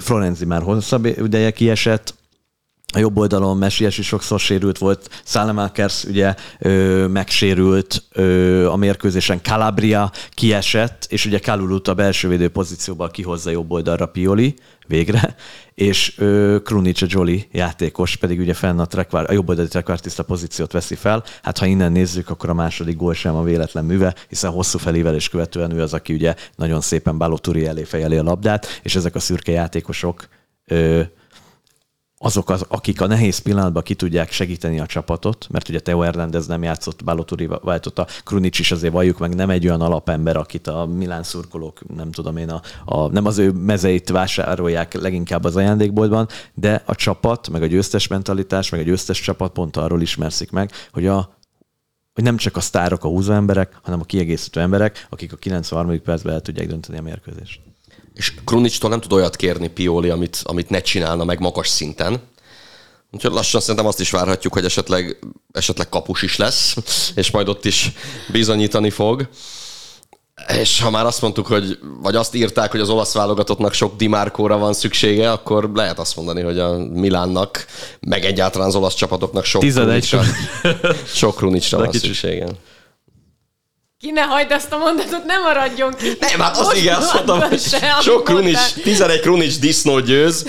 [0.00, 2.14] Florenzi már hosszabb ideje kiesett,
[2.94, 9.40] a jobb oldalon Messias is sokszor sérült volt, Szálemákers ugye ö, megsérült ö, a mérkőzésen,
[9.42, 14.54] Calabria kiesett, és ugye Kalulut a belső védő pozícióban kihozza jobb oldalra Pioli
[14.86, 15.34] végre,
[15.74, 20.22] és ö, Krunic a Jolly játékos pedig ugye fenn a, trekvár, a jobb oldali trekvártiszta
[20.22, 21.24] pozíciót veszi fel.
[21.42, 25.14] Hát ha innen nézzük, akkor a második gól sem a véletlen műve, hiszen hosszú felével
[25.14, 29.14] és követően ő az, aki ugye nagyon szépen Baloturi elé fejeli a labdát, és ezek
[29.14, 30.28] a szürke játékosok
[32.24, 36.46] azok, az, akik a nehéz pillanatban ki tudják segíteni a csapatot, mert ugye Teo Hernández
[36.46, 40.86] nem játszott, Baloturi váltotta, Krunic is azért valljuk meg, nem egy olyan alapember, akit a
[40.86, 46.28] Milán szurkolók, nem tudom én, a, a, nem az ő mezeit vásárolják leginkább az ajándékboltban,
[46.54, 50.70] de a csapat, meg a győztes mentalitás, meg a győztes csapat pont arról ismerszik meg,
[50.92, 51.32] hogy a
[52.14, 56.02] hogy nem csak a sztárok, a húzó emberek, hanem a kiegészítő emberek, akik a 93.
[56.02, 57.73] percben el tudják dönteni a mérkőzést
[58.14, 62.20] és Krunicstól nem tud olyat kérni Pioli, amit, amit ne csinálna meg magas szinten.
[63.10, 65.18] Úgyhogy lassan szerintem azt is várhatjuk, hogy esetleg,
[65.52, 66.76] esetleg kapus is lesz,
[67.14, 67.92] és majd ott is
[68.32, 69.28] bizonyítani fog.
[70.60, 74.58] És ha már azt mondtuk, hogy, vagy azt írták, hogy az olasz válogatottnak sok Dimárkóra
[74.58, 77.66] van szüksége, akkor lehet azt mondani, hogy a Milánnak,
[78.00, 80.22] meg egyáltalán az olasz csapatoknak sok Krunicsra,
[81.06, 82.46] sok Krunicsra van szüksége.
[84.04, 86.06] Ki ne hagyd azt a mondatot, nem maradjon ki.
[86.20, 88.82] Nem, hát az igen, azt mondtam, se, sok Krunic, mondtál.
[88.82, 90.44] 11 Krunic disznó győz.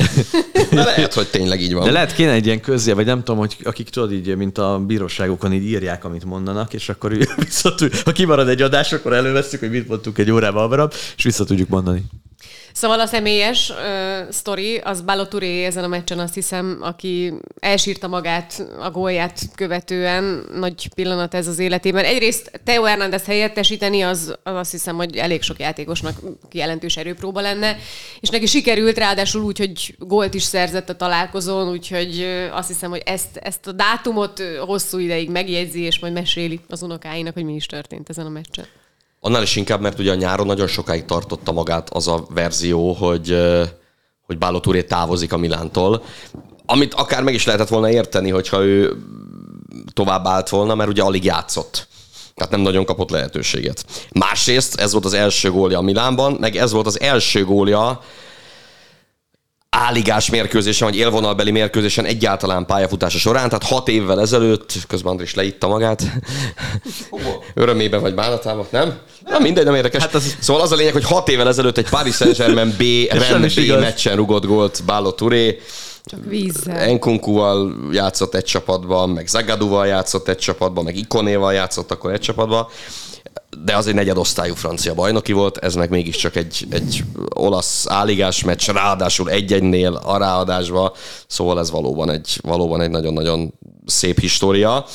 [0.71, 1.83] De lehet, hogy tényleg így van.
[1.83, 4.79] De lehet kéne egy ilyen közje, vagy nem tudom, hogy akik tudod így, mint a
[4.87, 9.61] bíróságokon így írják, amit mondanak, és akkor így visszatud, ha kimarad egy adás, akkor előveszünk,
[9.61, 12.03] hogy mit mondtunk egy órával hamarabb, és vissza tudjuk mondani.
[12.75, 18.67] Szóval a személyes uh, sztori, az Baloturé ezen a meccsen azt hiszem, aki elsírta magát
[18.79, 22.05] a gólját követően, nagy pillanat ez az életében.
[22.05, 26.19] Egyrészt Teo Hernández helyettesíteni, az, az azt hiszem, hogy elég sok játékosnak
[26.51, 27.77] jelentős erőpróba lenne,
[28.19, 33.03] és neki sikerült, ráadásul úgy, hogy gólt is szerzett a találkozón, úgyhogy azt hiszem, hogy
[33.05, 37.65] ezt, ezt a dátumot hosszú ideig megjegyzi, és majd meséli az unokáinak, hogy mi is
[37.65, 38.65] történt ezen a meccsen.
[39.25, 43.37] Annál is inkább, mert ugye a nyáron nagyon sokáig tartotta magát az a verzió, hogy,
[44.25, 46.03] hogy Báló Touré távozik a Milántól,
[46.65, 48.97] amit akár meg is lehetett volna érteni, hogyha ő
[49.93, 51.87] tovább állt volna, mert ugye alig játszott.
[52.35, 53.85] Tehát nem nagyon kapott lehetőséget.
[54.11, 58.01] Másrészt ez volt az első gólja a Milánban, meg ez volt az első gólja
[59.75, 65.67] áligás mérkőzésen, vagy élvonalbeli mérkőzésen egyáltalán pályafutása során, tehát hat évvel ezelőtt, közben Andris leitta
[65.67, 66.03] magát,
[67.53, 68.97] örömében vagy bánatában, nem?
[69.25, 70.01] Nem, mindegy, nem érdekes.
[70.01, 70.35] Hát az...
[70.39, 72.81] Szóval az a lényeg, hogy hat évvel ezelőtt egy Paris Saint-Germain B,
[73.29, 73.81] rend is B igaz.
[73.81, 75.59] meccsen rugott gólt Báló Touré,
[76.05, 76.77] Csak vízzel.
[76.77, 82.67] Enkunkuval játszott egy csapatban, meg Zagaduval játszott egy csapatban, meg Ikonéval játszott akkor egy csapatban,
[83.63, 88.69] de az egy negyedosztályú francia bajnoki volt, ez meg mégiscsak egy, egy olasz áligás meccs,
[88.69, 90.95] ráadásul egy-egynél a ráadásba,
[91.27, 93.53] szóval ez valóban egy, valóban egy nagyon-nagyon
[93.85, 94.85] szép história.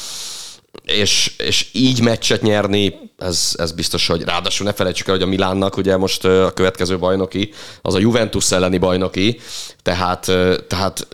[0.85, 5.27] És, és így meccset nyerni, ez, ez biztos, hogy ráadásul ne felejtsük el, hogy a
[5.27, 9.40] Milánnak ugye most a következő bajnoki, az a Juventus elleni bajnoki,
[9.83, 10.25] tehát,
[10.69, 11.07] tehát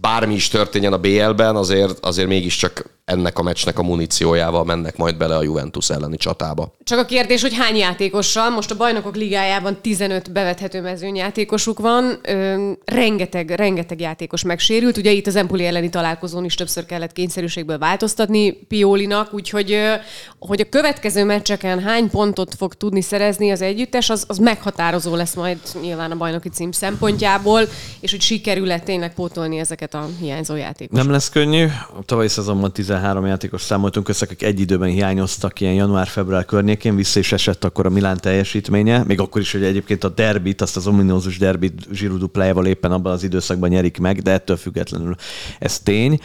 [0.00, 5.16] bármi is történjen a BL-ben, azért, azért mégiscsak ennek a meccsnek a muníciójával mennek majd
[5.16, 6.74] bele a Juventus elleni csatába.
[6.84, 12.70] Csak a kérdés, hogy hány játékossal, most a bajnokok ligájában 15 bevethető mezőnyjátékosuk van, ö,
[12.84, 18.52] rengeteg, rengeteg játékos megsérült, ugye itt az Empoli elleni találkozón is többször kellett kényszerűségből változtatni
[18.52, 19.94] Piolinak, úgyhogy ö,
[20.38, 25.34] hogy a következő meccseken hány pontot fog tudni szerezni az együttes, az, az meghatározó lesz
[25.34, 27.60] majd nyilván a bajnoki cím szempontjából,
[28.00, 31.04] és hogy sikerül-e tényleg pótolni ezeket a hiányzó játékosokat.
[31.04, 31.64] Nem lesz könnyű.
[31.98, 37.18] A tavalyi szezonban 13 játékos számoltunk össze, akik egy időben hiányoztak ilyen január-február környékén, vissza
[37.18, 40.86] is esett akkor a Milán teljesítménye, még akkor is, hogy egyébként a derbit, azt az
[40.86, 45.14] ominózus derbit Giroud duplájával éppen abban az időszakban nyerik meg, de ettől függetlenül
[45.58, 46.18] ez tény.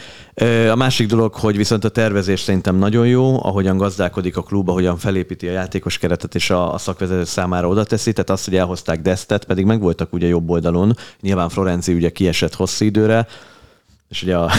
[0.70, 4.98] A másik dolog, hogy viszont a tervezés szerintem nagyon jó, ahogyan gazdálkodik a klub, ahogyan
[4.98, 9.00] felépíti a játékos keretet és a, a szakvezető számára oda teszi, tehát azt, hogy elhozták
[9.00, 13.26] Destet, pedig megvoltak ugye jobb oldalon, nyilván Florenci ugye kiesett hosszú időre,
[14.08, 14.50] és ugye a,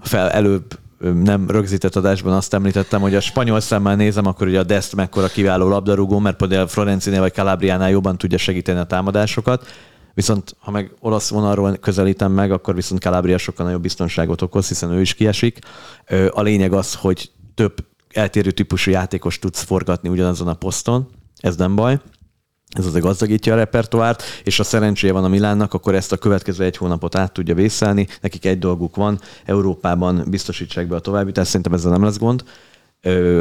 [0.00, 4.62] fel, előbb nem rögzített adásban azt említettem, hogy a spanyol szemmel nézem, akkor ugye a
[4.62, 9.66] Dest mekkora kiváló labdarúgó, mert például Florencinél vagy Calabriánál jobban tudja segíteni a támadásokat,
[10.14, 14.90] viszont ha meg olasz vonalról közelítem meg, akkor viszont Calabria sokkal nagyobb biztonságot okoz, hiszen
[14.90, 15.58] ő is kiesik.
[16.30, 17.74] A lényeg az, hogy több
[18.08, 21.98] eltérő típusú játékos tudsz forgatni ugyanazon a poszton, ez nem baj
[22.78, 26.64] ez azért gazdagítja a repertoárt, és a szerencséje van a Milánnak, akkor ezt a következő
[26.64, 28.06] egy hónapot át tudja vészelni.
[28.20, 32.44] Nekik egy dolguk van, Európában biztosítsák be a továbbjutást, szerintem ezzel nem lesz gond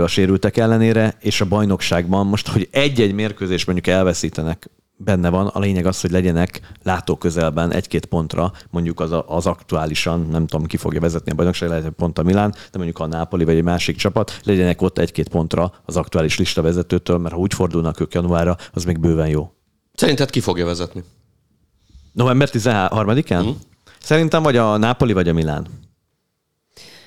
[0.02, 5.60] a sérültek ellenére, és a bajnokságban most, hogy egy-egy mérkőzés mondjuk elveszítenek, benne van, a
[5.60, 10.78] lényeg az, hogy legyenek látóközelben egy-két pontra, mondjuk az, a- az aktuálisan, nem tudom, ki
[10.78, 13.64] fogja vezetni a bajnokság, lehet, hogy pont a Milán, de mondjuk a Nápoli vagy egy
[13.64, 18.14] másik csapat, legyenek ott egy-két pontra az aktuális lista vezetőtől, mert ha úgy fordulnak ők
[18.14, 19.52] januárra, az még bőven jó.
[19.94, 21.04] Szerinted ki fogja vezetni?
[22.14, 23.46] November 13-án?
[23.46, 23.50] Mm.
[24.00, 25.68] Szerintem vagy a Nápoli, vagy a Milán.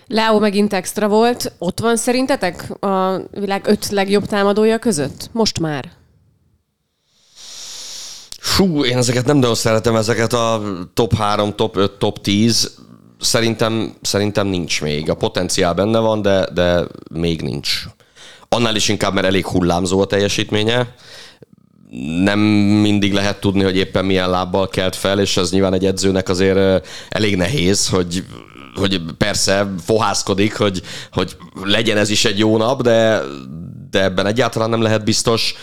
[0.07, 1.53] Leo megint extra volt.
[1.59, 5.31] Ott van szerintetek a világ öt legjobb támadója között?
[5.33, 5.90] Most már.
[8.61, 10.62] Fú, én ezeket nem nagyon szeretem, ezeket a
[10.94, 12.79] top 3, top 5, top 10.
[13.20, 15.11] Szerintem, szerintem nincs még.
[15.11, 17.85] A potenciál benne van, de, de még nincs.
[18.49, 20.94] Annál is inkább, mert elég hullámzó a teljesítménye.
[22.23, 26.29] Nem mindig lehet tudni, hogy éppen milyen lábbal kelt fel, és ez nyilván egy edzőnek
[26.29, 28.25] azért elég nehéz, hogy
[28.75, 33.20] hogy persze fohászkodik, hogy, hogy legyen ez is egy jó nap, de,
[33.91, 35.55] de ebben egyáltalán nem lehet biztos.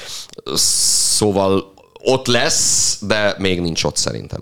[0.53, 4.41] Szóval ott lesz, de még nincs ott szerintem.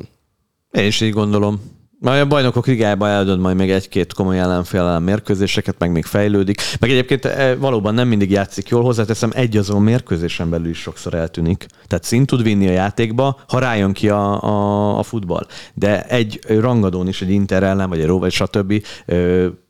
[0.71, 1.73] Én is így gondolom.
[1.99, 6.61] Majd a bajnokok ligájában eldönt majd még egy-két komoly ellenfél ellen mérkőzéseket, meg még fejlődik.
[6.79, 11.13] Meg egyébként eh, valóban nem mindig játszik jól, hozzáteszem, egy azon mérkőzésen belül is sokszor
[11.13, 11.65] eltűnik.
[11.87, 15.47] Tehát szint tud vinni a játékba, ha rájön ki a, a, a futball.
[15.73, 18.85] De egy rangadón is, egy Inter ellen, vagy egy Ró, vagy stb.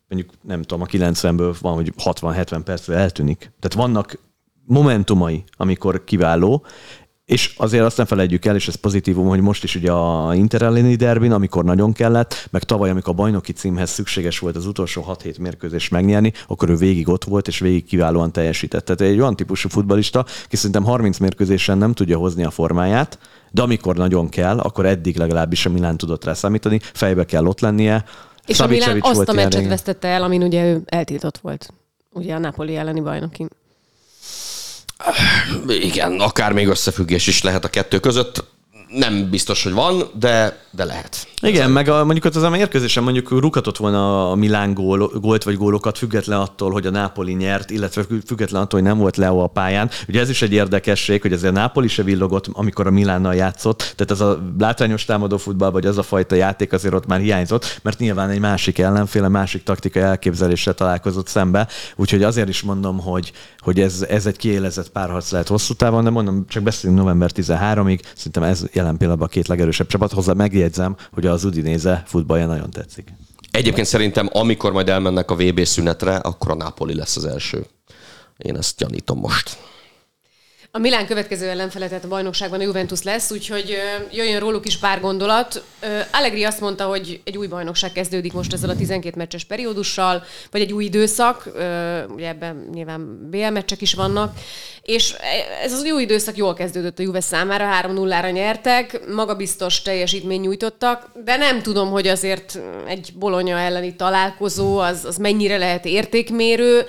[0.07, 3.37] mondjuk nem tudom, a 90-ből van, hogy 60-70 percre eltűnik.
[3.37, 4.19] Tehát vannak
[4.65, 6.65] momentumai, amikor kiváló,
[7.25, 10.61] és azért azt nem felejtjük el, és ez pozitívum, hogy most is ugye a Inter
[10.61, 15.05] elleni derbin, amikor nagyon kellett, meg tavaly, amikor a bajnoki címhez szükséges volt az utolsó
[15.23, 18.85] 6-7 mérkőzést megnyerni, akkor ő végig ott volt, és végig kiválóan teljesített.
[18.85, 23.19] Tehát egy olyan típusú futbalista, ki szerintem 30 mérkőzésen nem tudja hozni a formáját,
[23.51, 27.59] de amikor nagyon kell, akkor eddig legalábbis a Milán tudott rá számítani, fejbe kell ott
[27.59, 28.03] lennie.
[28.45, 31.73] És a Milán azt a meccset vesztette el, amin ugye ő eltiltott volt.
[32.11, 33.47] Ugye a Napoli elleni bajnokin.
[35.67, 38.43] Igen, akár még összefüggés is lehet a kettő között
[38.95, 41.27] nem biztos, hogy van, de, de lehet.
[41.41, 45.43] Igen, meg a, mondjuk ott az a mérkőzésen mondjuk rukatott volna a Milán gól, gólt
[45.43, 49.39] vagy gólokat, független attól, hogy a Nápoli nyert, illetve független attól, hogy nem volt Leo
[49.39, 49.89] a pályán.
[50.07, 54.11] Ugye ez is egy érdekesség, hogy azért Nápoli se villogott, amikor a Milánnal játszott, tehát
[54.11, 57.99] ez a látványos támadó futball, vagy az a fajta játék azért ott már hiányzott, mert
[57.99, 61.67] nyilván egy másik ellenféle, másik taktikai elképzeléssel találkozott szembe.
[61.95, 66.09] Úgyhogy azért is mondom, hogy, hogy ez, ez egy kiélezett párharc lehet hosszú távon, de
[66.09, 70.11] mondom, csak beszélünk november 13-ig, szerintem ez jelen pillanatban a két legerősebb csapat.
[70.11, 73.13] Hozzá megjegyzem, hogy az Udinéze futballja nagyon tetszik.
[73.51, 77.65] Egyébként szerintem, amikor majd elmennek a VB szünetre, akkor a Napoli lesz az első.
[78.37, 79.57] Én ezt gyanítom most.
[80.75, 83.77] A Milán következő ellenfele, tehát a bajnokságban a Juventus lesz, úgyhogy
[84.11, 85.63] jöjjön róluk is pár gondolat.
[86.11, 90.61] Allegri azt mondta, hogy egy új bajnokság kezdődik most ezzel a 12 meccses periódussal, vagy
[90.61, 91.49] egy új időszak,
[92.09, 94.33] ugye ebben nyilván BL meccsek is vannak,
[94.81, 95.15] és
[95.63, 101.35] ez az új időszak jól kezdődött a Juve számára, 3-0-ra nyertek, magabiztos teljesítmény nyújtottak, de
[101.35, 106.85] nem tudom, hogy azért egy Bolonya elleni találkozó az, az mennyire lehet értékmérő,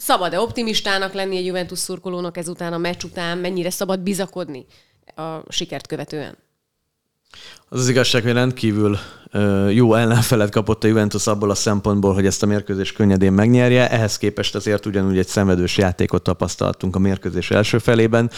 [0.00, 4.66] szabad-e optimistának lenni egy Juventus szurkolónak ezután a meccs után, mennyire szabad bizakodni
[5.14, 6.36] a sikert követően?
[7.68, 8.98] Az az igazság, hogy rendkívül
[9.70, 13.90] jó ellenfelet kapott a Juventus abból a szempontból, hogy ezt a mérkőzést könnyedén megnyerje.
[13.90, 18.30] Ehhez képest azért ugyanúgy egy szenvedős játékot tapasztaltunk a mérkőzés első felében.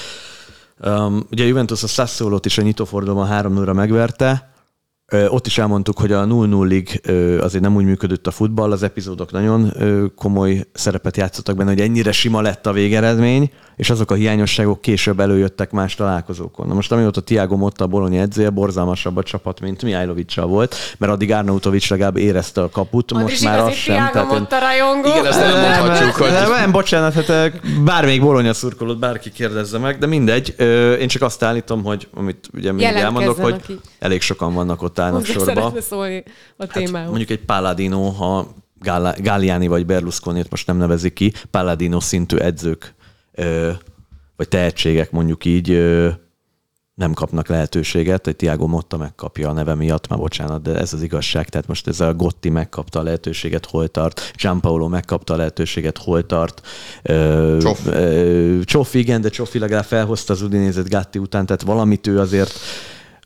[1.30, 4.51] ugye Juventus a Sassuolo-t is a nyitófordulóban 3 0 megverte,
[5.28, 9.72] ott is elmondtuk, hogy a 0-0-ig azért nem úgy működött a futball, az epizódok nagyon
[10.16, 15.20] komoly szerepet játszottak benne, hogy ennyire sima lett a végeredmény, és azok a hiányosságok később
[15.20, 16.66] előjöttek más találkozókon.
[16.66, 21.12] Na most amióta Tiago Motta a Bologna edzője, borzalmasabb a csapat, mint Mihajlovicsal volt, mert
[21.12, 24.10] addig Arnautovics legalább érezte a kaput, most Andris, már az sem.
[24.12, 25.08] Tiago Motta rajongó.
[25.08, 26.30] Igen, ezt nem mondhatjuk, hogy...
[26.30, 30.54] Nem, nem, bocsánat, hát bármelyik Bologna szurkolót bárki kérdezze meg, de mindegy.
[31.00, 33.78] Én csak azt állítom, hogy amit ugye mindig elmondok, hogy aki.
[33.98, 35.80] elég sokan vannak ott állnak sorba.
[35.80, 36.22] szólni
[36.56, 37.00] a témához.
[37.00, 38.54] Hát mondjuk egy Palladino, ha
[39.18, 42.94] Galliani vagy berlusconi most nem nevezik ki, Palladino szintű edzők
[44.36, 45.68] vagy tehetségek mondjuk így
[46.94, 51.02] nem kapnak lehetőséget, egy Tiago Motta megkapja a neve miatt, már bocsánat, de ez az
[51.02, 51.48] igazság.
[51.48, 56.26] Tehát most ez a Gotti megkapta a lehetőséget, hol tart, Gianpaolo megkapta a lehetőséget, hol
[56.26, 56.66] tart.
[57.60, 57.78] Csoff.
[58.64, 62.58] Csoff, igen, de Csoffi legalább felhozta az Udinézet Gatti után, tehát valamit ő azért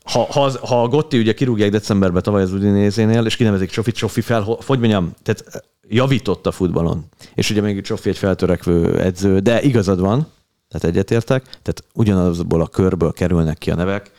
[0.07, 4.21] ha, ha, ha a Gotti ugye kirúgják decemberben tavaly az Udinézénél, és kinevezik Csofi, Csofi
[4.21, 7.05] fel, hogy mondjam, tehát javított a futballon.
[7.33, 10.27] És ugye még Csofi egy feltörekvő edző, de igazad van,
[10.69, 14.11] tehát egyetértek, tehát ugyanazból a körből kerülnek ki a nevek.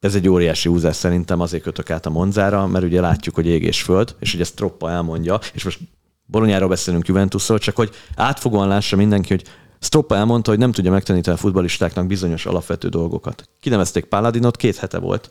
[0.00, 3.62] Ez egy óriási úzás szerintem, azért kötök át a Monzára, mert ugye látjuk, hogy ég
[3.62, 5.78] és föld, és ugye ezt Troppa elmondja, és most
[6.26, 9.44] Bolonyáról beszélünk Juventusról, csak hogy átfogóan lássa mindenki, hogy
[9.84, 13.48] Stroppa elmondta, hogy nem tudja megtanítani a futbalistáknak bizonyos alapvető dolgokat.
[13.60, 15.30] Kinevezték Paladinot, két hete volt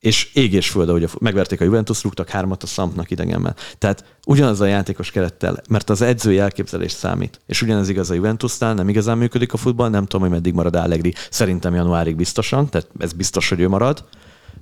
[0.00, 3.54] és ég és föld, ahogy megverték a Juventus, rúgtak hármat a Szampnak idegenben.
[3.78, 7.40] Tehát ugyanaz a játékos kerettel, mert az edzői elképzelés számít.
[7.46, 10.76] És ugyanez igaz a Juventusnál, nem igazán működik a futball, nem tudom, hogy meddig marad
[10.76, 11.14] Allegri.
[11.30, 14.04] Szerintem januárig biztosan, tehát ez biztos, hogy ő marad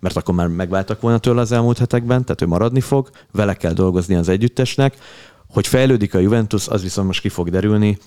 [0.00, 3.72] mert akkor már megváltak volna tőle az elmúlt hetekben, tehát ő maradni fog, vele kell
[3.72, 4.96] dolgozni az együttesnek.
[5.48, 7.98] Hogy fejlődik a Juventus, az viszont most ki fog derülni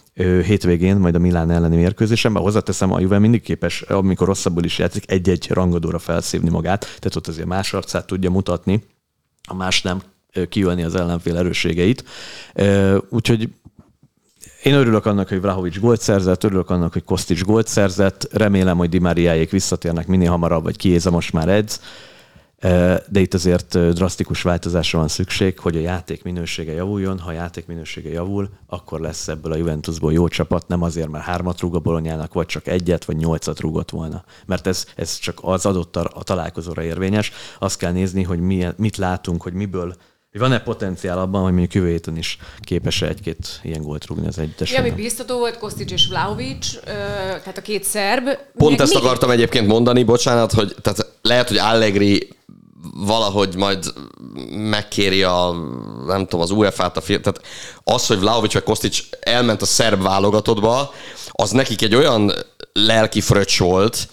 [0.44, 4.80] hétvégén, majd a Milán elleni mérkőzésen, mert hozzáteszem, a Juve mindig képes, amikor rosszabbul is
[4.80, 8.84] játszik, egy-egy rangadóra felszívni magát, tehát ott azért más arcát tudja mutatni,
[9.48, 10.02] a más nem
[10.50, 12.04] kijönni az ellenfél erősségeit.
[13.10, 13.50] Úgyhogy
[14.64, 18.90] én örülök annak, hogy Vlahovics gólt szerzett, örülök annak, hogy Kostics gólt szerzett, remélem, hogy
[18.90, 21.82] Di Mariáék visszatérnek minél hamarabb, vagy Kiéza most már edz
[23.10, 27.20] de itt azért drasztikus változásra van szükség, hogy a játék minősége javuljon.
[27.20, 31.24] Ha a játék minősége javul, akkor lesz ebből a Juventusból jó csapat, nem azért, mert
[31.24, 34.24] hármat rúg a Bolonyának, vagy csak egyet, vagy nyolcat rúgott volna.
[34.46, 37.32] Mert ez, ez csak az adott a, a találkozóra érvényes.
[37.60, 39.96] Azt kell nézni, hogy milyen, mit látunk, hogy miből
[40.32, 44.72] van-e potenciál abban, hogy mondjuk jövő héten is képes egy-két ilyen gólt rúgni az egyes.
[44.72, 48.28] Ja, ami biztató volt, Kostic és Vlaovic, tehát a két szerb.
[48.58, 52.36] Pont ezt akartam egyébként mondani, bocsánat, hogy tehát lehet, hogy Allegri
[52.94, 53.94] valahogy majd
[54.52, 55.56] megkéri a,
[56.08, 57.42] nem tudom, az UEFA-t, a film, tehát
[57.84, 60.94] az, hogy Vlaovic vagy Kostic elment a szerb válogatottba,
[61.32, 62.34] az nekik egy olyan
[62.74, 64.08] lelki fröccs volt,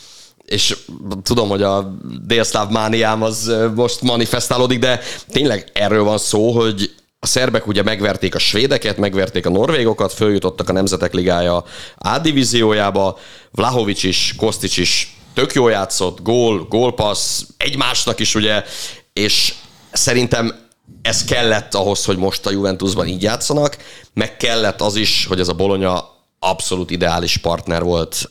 [0.44, 0.76] és
[1.22, 1.94] tudom, hogy a
[2.26, 6.94] délszláv mániám az most manifestálódik, de tényleg erről van szó, hogy
[7.24, 11.64] a szerbek ugye megverték a svédeket, megverték a norvégokat, följutottak a Nemzetek Ligája
[11.96, 13.18] A divíziójába,
[13.50, 18.64] Vlahovics is, Kostics is tök jól játszott, gól, gólpassz, egymásnak is ugye,
[19.12, 19.54] és
[19.92, 20.68] szerintem
[21.02, 23.76] ez kellett ahhoz, hogy most a Juventusban így játszanak,
[24.14, 28.30] meg kellett az is, hogy ez a Bolonya abszolút ideális partner volt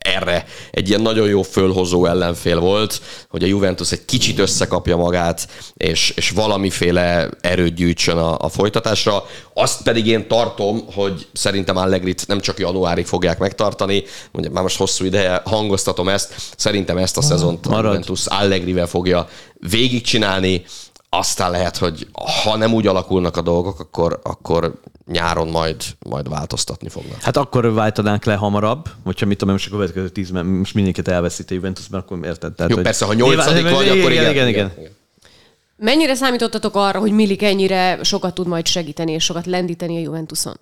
[0.00, 5.48] erre egy ilyen nagyon jó fölhozó ellenfél volt, hogy a Juventus egy kicsit összekapja magát,
[5.74, 9.24] és, és valamiféle erőt gyűjtsön a, a folytatásra.
[9.54, 14.76] Azt pedig én tartom, hogy szerintem Allegrit nem csak januárig fogják megtartani, mondja, már most
[14.76, 20.64] hosszú ideje hangoztatom ezt, szerintem ezt a szezont a Juventus Allegrivel fogja végigcsinálni,
[21.10, 22.08] aztán lehet, hogy
[22.44, 25.76] ha nem úgy alakulnak a dolgok, akkor, akkor nyáron majd,
[26.08, 27.20] majd változtatni fognak.
[27.20, 31.50] Hát akkor váltanánk le hamarabb, hogyha mit tudom, most a következő tíz, most mindenkit elveszít
[31.50, 32.52] a Juventusban, akkor érted?
[32.52, 34.30] Tehát, Jó, hogy persze, ha nyolcadik vagy, akkor igen.
[34.30, 34.72] igen, igen.
[34.78, 34.90] igen.
[35.76, 40.56] Mennyire számítottatok arra, hogy Milik ennyire sokat tud majd segíteni és sokat lendíteni a Juventuson?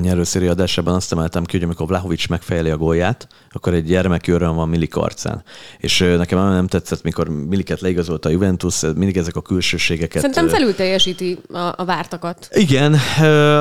[0.00, 4.54] Nyerőszéri adásában azt emeltem ki, hogy amikor Vlahovics megfejeli a gólját, akkor egy gyermeki öröm
[4.54, 5.42] van Milik arcán.
[5.78, 10.20] És nekem nem tetszett, mikor Miliket leigazolta a Juventus, mindig ezek a külsőségeket.
[10.20, 12.48] Szerintem felül teljesíti a, a vártakat.
[12.52, 12.94] Igen,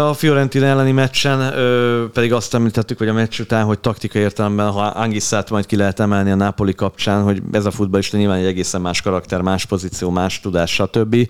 [0.01, 1.53] a Fiorentina elleni meccsen
[2.13, 5.99] pedig azt említettük, hogy a meccs után, hogy taktika értelemben, ha Angiszát majd ki lehet
[5.99, 10.09] emelni a Napoli kapcsán, hogy ez a futballista nyilván egy egészen más karakter, más pozíció,
[10.09, 11.27] más tudás, stb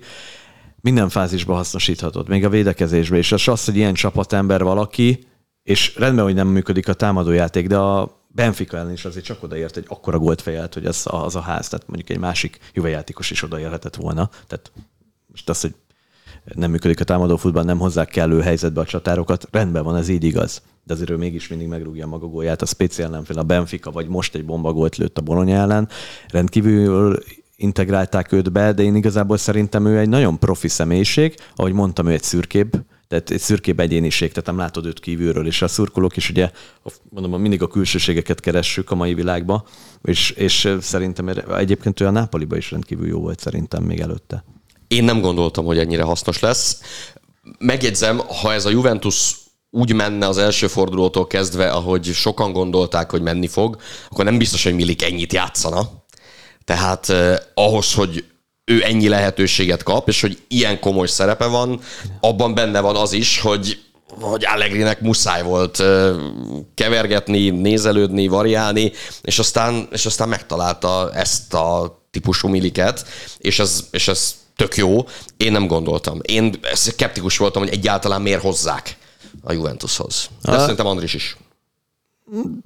[0.80, 3.30] minden fázisban hasznosíthatod, még a védekezésben is.
[3.30, 5.26] És az, hogy ilyen csapatember valaki,
[5.62, 9.76] és rendben, hogy nem működik a támadójáték, de a Benfica ellen is azért csak odaért
[9.76, 13.42] egy akkora gólt fejelt, hogy ez az a ház, tehát mondjuk egy másik játékos is
[13.42, 14.30] odaérhetett volna.
[14.46, 14.72] Tehát
[15.26, 15.74] most az, hogy
[16.54, 20.24] nem működik a támadó futball, nem hozzák kellő helyzetbe a csatárokat, rendben van, ez így
[20.24, 20.62] igaz.
[20.84, 22.62] De azért ő mégis mindig megrúgja maga gólját.
[22.62, 25.88] A speciál nem fél a Benfica, vagy most egy bomba gólt lőtt a Bologna ellen.
[26.28, 27.18] Rendkívül
[27.60, 32.12] integrálták őt be, de én igazából szerintem ő egy nagyon profi személyiség, ahogy mondtam, ő
[32.12, 32.70] egy szürkébb,
[33.08, 36.50] tehát egy szürkébb egyéniség, tehát nem látod őt kívülről, és a szurkolók is ugye,
[37.08, 39.64] mondom, mindig a külsőségeket keressük a mai világba,
[40.02, 44.44] és, és szerintem egyébként ő a Nápoliba is rendkívül jó volt szerintem még előtte.
[44.88, 46.80] Én nem gondoltam, hogy ennyire hasznos lesz.
[47.58, 49.36] Megjegyzem, ha ez a Juventus
[49.70, 53.76] úgy menne az első fordulótól kezdve, ahogy sokan gondolták, hogy menni fog,
[54.10, 55.97] akkor nem biztos, hogy Milik ennyit játszana.
[56.68, 58.24] Tehát eh, ahhoz, hogy
[58.64, 61.80] ő ennyi lehetőséget kap, és hogy ilyen komoly szerepe van,
[62.20, 63.82] abban benne van az is, hogy
[64.20, 65.82] hogy Allegrinek muszáj volt
[66.74, 68.92] kevergetni, nézelődni, variálni,
[69.22, 73.06] és aztán, és aztán megtalálta ezt a típusú miliket,
[73.38, 75.06] és ez, és ez tök jó.
[75.36, 76.18] Én nem gondoltam.
[76.22, 78.96] Én szkeptikus voltam, hogy egyáltalán miért hozzák
[79.42, 80.28] a Juventushoz.
[80.42, 80.60] De ah.
[80.60, 81.36] szerintem Andris is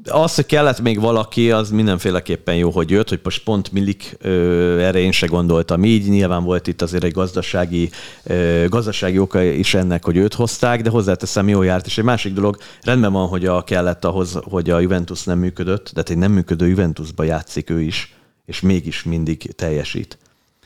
[0.04, 4.78] az, hogy kellett még valaki, az mindenféleképpen jó, hogy jött, hogy most pont Milik ö,
[4.78, 6.08] erre én se gondoltam így.
[6.08, 7.90] Nyilván volt itt azért egy gazdasági,
[8.24, 11.86] ö, gazdasági oka is ennek, hogy őt hozták, de hozzáteszem, jó járt.
[11.86, 15.90] És egy másik dolog, rendben van, hogy a kellett ahhoz, hogy a Juventus nem működött,
[15.94, 18.14] de egy nem működő Juventusba játszik ő is,
[18.46, 20.18] és mégis mindig teljesít.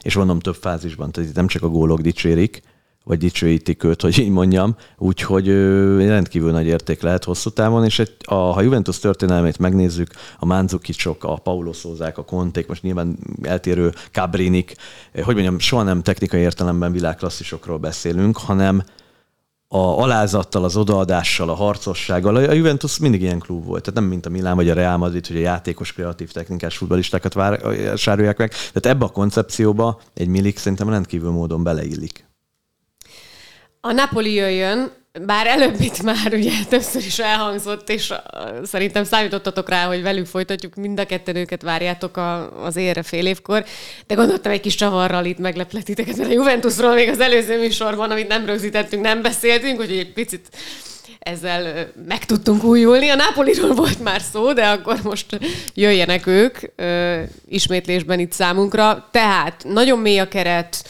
[0.02, 2.62] És mondom, több fázisban, tehát nem csak a gólok dicsérik,
[3.06, 5.48] vagy dicsőítik őt, hogy így mondjam, úgyhogy
[6.06, 11.24] rendkívül nagy érték lehet hosszú távon, és egy, a, ha Juventus történelmét megnézzük, a Manzukicsok,
[11.24, 14.74] a Paulo Szózák, a Konték, most nyilván eltérő Cabrinik,
[15.12, 18.82] hogy mondjam, soha nem technikai értelemben világklasszisokról beszélünk, hanem
[19.68, 22.36] a alázattal, az odaadással, a harcossággal.
[22.36, 25.26] A Juventus mindig ilyen klub volt, tehát nem mint a Milán vagy a Real Madrid,
[25.26, 28.50] hogy a játékos, kreatív, technikás futballistákat vásárolják meg.
[28.50, 32.25] Tehát ebbe a koncepcióba egy Milik szerintem rendkívül módon beleillik.
[33.86, 34.90] A Napoli jöjjön,
[35.26, 38.12] bár előbb itt már ugye többször is elhangzott, és
[38.64, 43.26] szerintem számítottatok rá, hogy velük folytatjuk, mind a ketten őket várjátok a, az érre fél
[43.26, 43.64] évkor,
[44.06, 48.10] de gondoltam egy kis csavarral itt megleplek titeket, mert a Juventusról még az előző műsorban,
[48.10, 50.48] amit nem rögzítettünk, nem beszéltünk, úgyhogy egy picit
[51.18, 53.08] ezzel meg tudtunk újulni.
[53.08, 55.38] A Napoliról volt már szó, de akkor most
[55.74, 56.58] jöjjenek ők
[57.48, 59.08] ismétlésben itt számunkra.
[59.10, 60.88] Tehát nagyon mély a keret,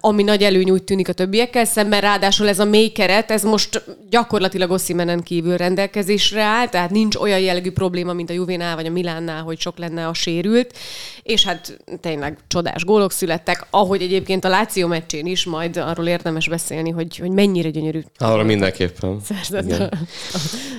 [0.00, 3.84] ami nagy előny úgy tűnik a többiekkel szemben, ráadásul ez a mély keret, ez most
[4.10, 8.90] gyakorlatilag Oszimenen kívül rendelkezésre áll, tehát nincs olyan jellegű probléma, mint a Juvénál vagy a
[8.90, 10.78] Milánnál, hogy sok lenne a sérült,
[11.22, 16.48] és hát tényleg csodás gólok születtek, ahogy egyébként a Láció meccsén is, majd arról érdemes
[16.48, 18.00] beszélni, hogy, hogy mennyire gyönyörű.
[18.18, 19.20] Arra mindenképpen.
[19.24, 19.82] Szerzett a,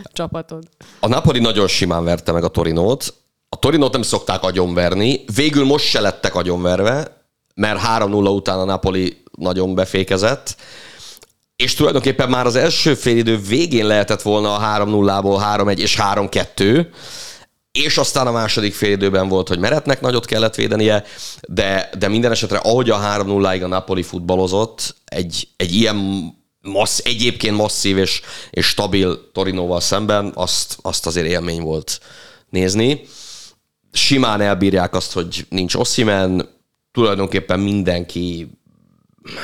[0.04, 0.64] a csapatod.
[1.00, 3.14] A Napoli nagyon simán verte meg a Torinót,
[3.50, 7.18] a Torinót nem szokták agyonverni, végül most se lettek agyonverve,
[7.60, 10.56] mert 3-0 után a Napoli nagyon befékezett.
[11.56, 16.88] és tulajdonképpen már az első félidő végén lehetett volna a 3-0-ból 3-1 és 3-2,
[17.72, 21.04] és aztán a második félidőben volt, hogy meretnek nagyot kellett védenie,
[21.48, 25.98] de, de minden esetre ahogy a 3-0-ig a Napoli futballozott, egy, egy ilyen
[26.62, 32.00] massz, egyébként masszív és, és stabil Torinóval szemben, azt, azt azért élmény volt
[32.50, 33.02] nézni.
[33.92, 36.58] Simán elbírják azt, hogy nincs Ossimen,
[37.00, 38.50] tulajdonképpen mindenki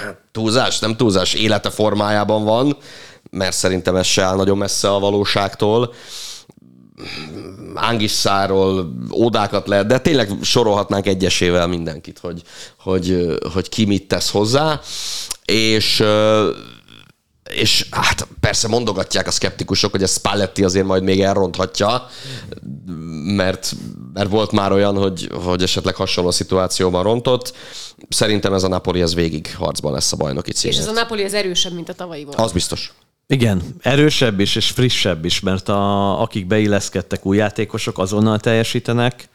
[0.04, 2.78] hát, túlzás, nem túlzás, élete formájában van,
[3.32, 5.94] mert szerintem ez se áll nagyon messze a valóságtól.
[7.74, 12.42] Angisszáról ódákat lehet, de tényleg sorolhatnánk egyesével mindenkit, hogy,
[12.80, 14.80] hogy, hogy ki mit tesz hozzá,
[15.46, 16.04] és
[17.54, 22.08] és hát persze mondogatják a szkeptikusok, hogy a Spalletti azért majd még elronthatja,
[23.36, 23.76] mert,
[24.14, 27.54] mert volt már olyan, hogy, hogy esetleg hasonló szituációban rontott.
[28.10, 30.80] Szerintem ez a Napoli ez végig harcban lesz a bajnoki címért.
[30.80, 32.40] És ez a Napoli az erősebb, mint a tavalyi volt.
[32.40, 32.94] Az biztos.
[33.28, 39.30] Igen, erősebb is és frissebb is, mert a, akik beilleszkedtek új játékosok, azonnal teljesítenek,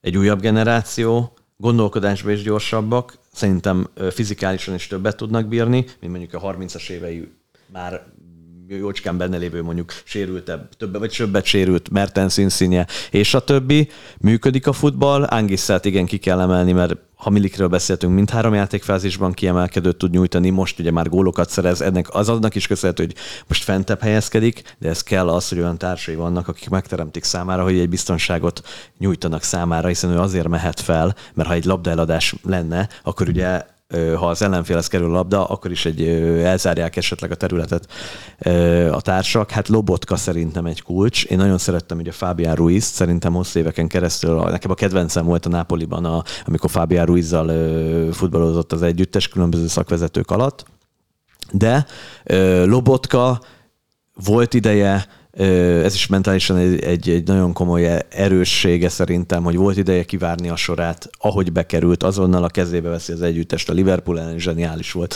[0.00, 6.52] egy újabb generáció, gondolkodásban is gyorsabbak, szerintem fizikálisan is többet tudnak bírni, mint mondjuk a
[6.52, 7.28] 30-as évei
[7.72, 8.02] már
[8.68, 13.88] jócskán benne lévő mondjuk sérültebb, többet vagy többet sérült Mertens Insigne, és a többi.
[14.20, 19.96] Működik a futball, Angisszát igen ki kell emelni, mert ha Milikről beszéltünk, mindhárom játékfázisban kiemelkedőt
[19.96, 23.14] tud nyújtani, most ugye már gólokat szerez, ennek az adnak is köszönhető, hogy
[23.46, 27.78] most fentebb helyezkedik, de ez kell az, hogy olyan társai vannak, akik megteremtik számára, hogy
[27.78, 28.62] egy biztonságot
[28.98, 33.64] nyújtanak számára, hiszen ő azért mehet fel, mert ha egy labdaeladás lenne, akkor ugye
[34.16, 36.08] ha az ellenfélhez kerül a labda, akkor is egy
[36.42, 37.92] elzárják esetleg a területet
[38.90, 39.50] a társak.
[39.50, 41.24] Hát Lobotka szerintem egy kulcs.
[41.24, 45.48] Én nagyon szerettem ugye Fábián Ruiz, szerintem hosszú éveken keresztül, nekem a kedvencem volt a
[45.48, 47.50] Nápoliban, a, amikor Fábián Ruizzal
[48.12, 50.64] futballozott az együttes különböző szakvezetők alatt.
[51.52, 51.86] De
[52.64, 53.40] Lobotka
[54.24, 60.04] volt ideje, ez is mentálisan egy, egy, egy nagyon komoly erőssége szerintem, hogy volt ideje
[60.04, 64.92] kivárni a sorát, ahogy bekerült, azonnal a kezébe veszi az együttest, a Liverpool ellen zseniális
[64.92, 65.14] volt.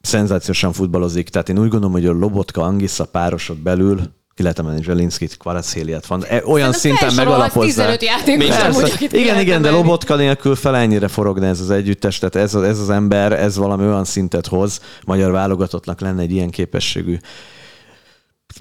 [0.00, 4.00] Szenzációsan futballozik, tehát én úgy gondolom, hogy a Lobotka Angissa párosod belül
[4.34, 6.24] ki lehet emelni Zselinszkit, Kvarachéliát van.
[6.28, 7.66] E, olyan szinten megalapozza.
[7.66, 12.54] 15 játékos Igen, igen, de Lobotka nélkül fel ennyire forogna ez az együttes, tehát ez,
[12.54, 17.16] ez az ember, ez valami olyan szintet hoz, magyar válogatottnak lenne egy ilyen képességű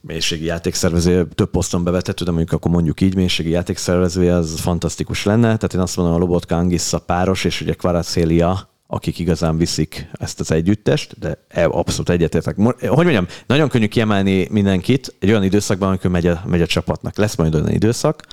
[0.03, 5.41] mélységi játékszervező több poszton bevethető, de mondjuk akkor mondjuk így mélységi játékszervezője, az fantasztikus lenne.
[5.41, 10.39] Tehát én azt mondom, a Lobotka Angissa páros, és ugye Kvaracélia, akik igazán viszik ezt
[10.39, 12.55] az együttest, de e, abszolút egyetértek.
[12.55, 17.17] Hogy mondjam, nagyon könnyű kiemelni mindenkit egy olyan időszakban, amikor megy a, megy a csapatnak.
[17.17, 18.23] Lesz majd olyan időszak,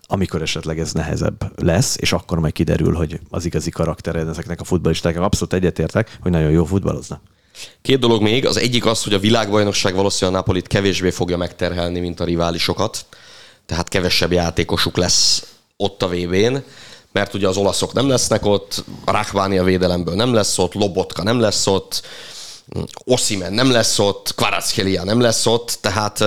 [0.00, 4.64] amikor esetleg ez nehezebb lesz, és akkor majd kiderül, hogy az igazi karaktere ezeknek a
[4.64, 5.24] futballistáknak.
[5.24, 7.20] Abszolút egyetértek, hogy nagyon jó futballoznak.
[7.82, 8.46] Két dolog még.
[8.46, 13.06] Az egyik az, hogy a világbajnokság valószínűleg a Napolit kevésbé fogja megterhelni, mint a riválisokat.
[13.66, 15.46] Tehát kevesebb játékosuk lesz
[15.76, 16.56] ott a VB-n,
[17.12, 21.66] mert ugye az olaszok nem lesznek ott, Rachvánia védelemből nem lesz ott, Lobotka nem lesz
[21.66, 22.02] ott,
[23.04, 26.24] Osimen nem lesz ott, Kvaratskhelia nem lesz ott, tehát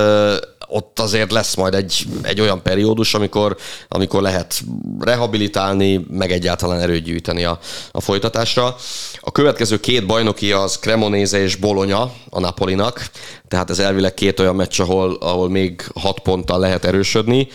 [0.67, 3.57] ott azért lesz majd egy, egy olyan periódus, amikor,
[3.87, 4.61] amikor lehet
[4.99, 7.59] rehabilitálni, meg egyáltalán erőt gyűjteni a,
[7.91, 8.75] a folytatásra.
[9.19, 13.09] A következő két bajnoki az Cremonese és Bologna a Napolinak,
[13.47, 17.47] tehát ez elvileg két olyan meccs, ahol, ahol még hat ponttal lehet erősödni.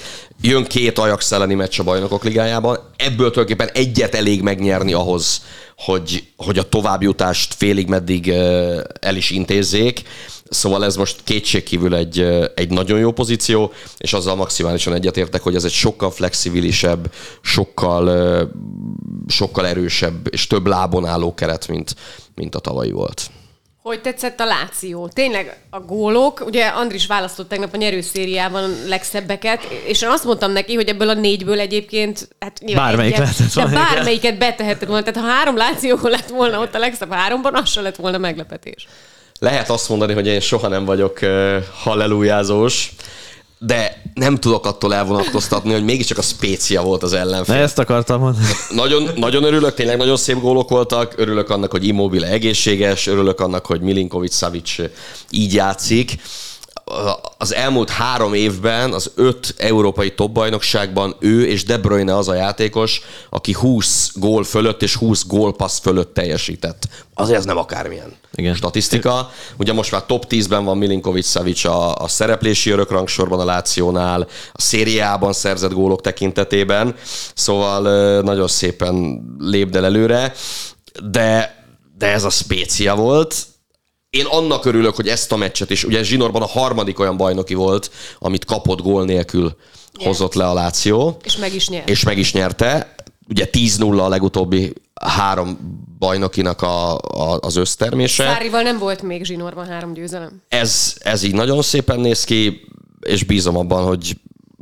[0.43, 5.43] Jön két Ajax elleni meccs a bajnokok ligájában, ebből tulajdonképpen egyet elég megnyerni ahhoz,
[5.77, 8.29] hogy, hogy a továbbjutást félig meddig
[9.01, 10.03] el is intézzék.
[10.51, 12.21] Szóval ez most kétségkívül egy,
[12.55, 18.51] egy nagyon jó pozíció, és azzal maximálisan egyetértek, hogy ez egy sokkal flexibilisebb, sokkal,
[19.27, 21.95] sokkal erősebb és több lábon álló keret, mint,
[22.35, 23.31] mint a tavalyi volt.
[23.83, 25.09] Hogy tetszett a Láció?
[25.09, 30.75] Tényleg a gólok, ugye Andris választott tegnap a nyerőszériában legszebbeket, és én azt mondtam neki,
[30.75, 33.71] hogy ebből a négyből egyébként, hát Bármelyik egyet, lehetett volna.
[33.71, 35.03] bármelyiket betehetett volna.
[35.03, 38.87] Tehát ha három Láció lett volna ott a legszebb háromban, az se lett volna meglepetés.
[39.41, 41.19] Lehet azt mondani, hogy én soha nem vagyok
[41.75, 42.93] hallelujázós,
[43.59, 47.55] de nem tudok attól elvonatkoztatni, hogy mégiscsak a Spécia volt az ellenfél.
[47.55, 48.47] Ne ezt akartam mondani.
[48.71, 53.67] Nagyon, nagyon örülök, tényleg nagyon szép gólok voltak, örülök annak, hogy Immobile egészséges, örülök annak,
[53.67, 54.75] hogy Milinkovic Savic
[55.31, 56.17] így játszik
[57.39, 63.01] az elmúlt három évben az öt európai topbajnokságban ő és De Bruyne az a játékos,
[63.31, 66.89] aki 20 gól fölött és 20 gólpassz fölött teljesített.
[67.15, 68.55] Azért ez nem akármilyen Igen.
[68.55, 69.31] statisztika.
[69.57, 74.61] Ugye most már top 10-ben van Milinkovic Savic a, a szereplési örökrangsorban a Lációnál, a
[74.61, 76.95] szériában szerzett gólok tekintetében,
[77.35, 77.83] szóval
[78.23, 80.33] nagyon szépen lépdel előre,
[81.11, 81.59] de,
[81.99, 83.35] de ez a spécia volt,
[84.11, 87.91] én annak örülök, hogy ezt a meccset is, ugye Zsinorban a harmadik olyan bajnoki volt,
[88.19, 89.57] amit kapott gól nélkül
[89.93, 91.17] hozott le a Láció.
[91.25, 91.89] És meg is nyert.
[91.89, 92.95] És meg is nyerte.
[93.29, 95.59] Ugye 10-0 a legutóbbi három
[95.99, 98.25] bajnokinak a, a, az össztermése.
[98.25, 100.43] Szárival nem volt még zsinórban három győzelem.
[100.49, 102.61] Ez, ez így nagyon szépen néz ki,
[103.01, 104.17] és bízom abban, hogy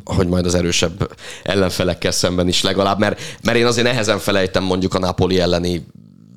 [0.04, 4.94] hogy majd az erősebb ellenfelekkel szemben is legalább, mert, mert én azért nehezen felejtem mondjuk
[4.94, 5.86] a Napoli elleni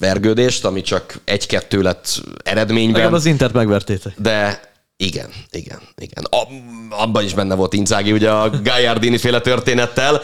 [0.01, 2.93] vergődést, ami csak egy-kettő lett eredményben.
[2.93, 4.13] Legalább az Intert megvertétek.
[4.17, 4.61] De
[4.97, 6.23] igen, igen, igen.
[6.29, 6.47] A,
[6.89, 10.21] abban is benne volt Inzági, ugye a Gagliardini féle történettel.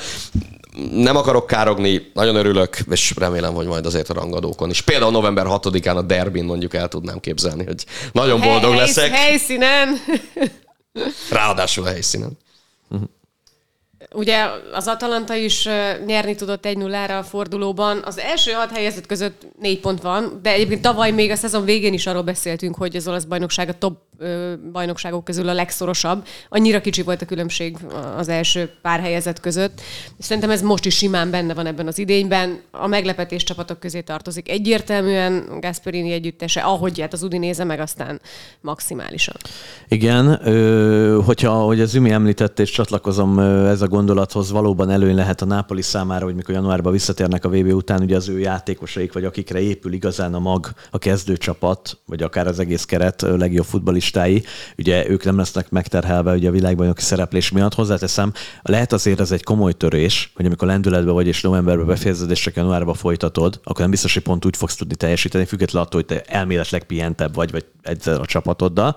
[0.92, 4.82] Nem akarok károgni, nagyon örülök, és remélem, hogy majd azért a rangadókon is.
[4.82, 9.12] Például november 6-án a derbin mondjuk el tudnám képzelni, hogy nagyon boldog Hely- leszek.
[9.12, 9.88] Helyszínen.
[11.32, 12.38] Ráadásul a helyszínen.
[14.14, 15.68] Ugye az Atalanta is
[16.06, 18.02] nyerni tudott 1-0-ra a fordulóban.
[18.06, 21.94] Az első hat helyezett között négy pont van, de egyébként tavaly még a szezon végén
[21.94, 23.98] is arról beszéltünk, hogy az olasz bajnokság a top
[24.72, 26.28] bajnokságok közül a legszorosabb.
[26.50, 27.78] Annyira kicsi volt a különbség
[28.18, 29.82] az első pár helyezett között.
[30.20, 32.60] Szerintem ez most is simán benne van ebben az idényben.
[32.72, 38.22] A meglepetés csapatok közé tartozik egyértelműen Gasperini együttese, ahogy hát az Udinéze meg aztán
[38.62, 39.36] maximálisan.
[39.88, 40.36] Igen,
[41.24, 45.82] hogyha, hogy az Ümi említett, és csatlakozom ez a gondolathoz, valóban előny lehet a Nápoli
[45.82, 49.94] számára, hogy mikor januárban visszatérnek a VB után, ugye az ő játékosaik, vagy akikre épül
[49.94, 54.44] igazán a mag, a kezdőcsapat, vagy akár az egész keret legjobb futbalistái,
[54.78, 57.74] ugye ők nem lesznek megterhelve ugye a világbajnoki szereplés miatt.
[57.74, 62.40] Hozzáteszem, lehet azért ez egy komoly törés, hogy amikor lendületben vagy és novemberben befejezed, és
[62.40, 66.18] csak januárban folytatod, akkor nem biztos, hogy pont úgy fogsz tudni teljesíteni, függetlenül attól, hogy
[66.18, 68.96] te elméletileg pihentebb vagy, vagy egyszer a csapatoddal.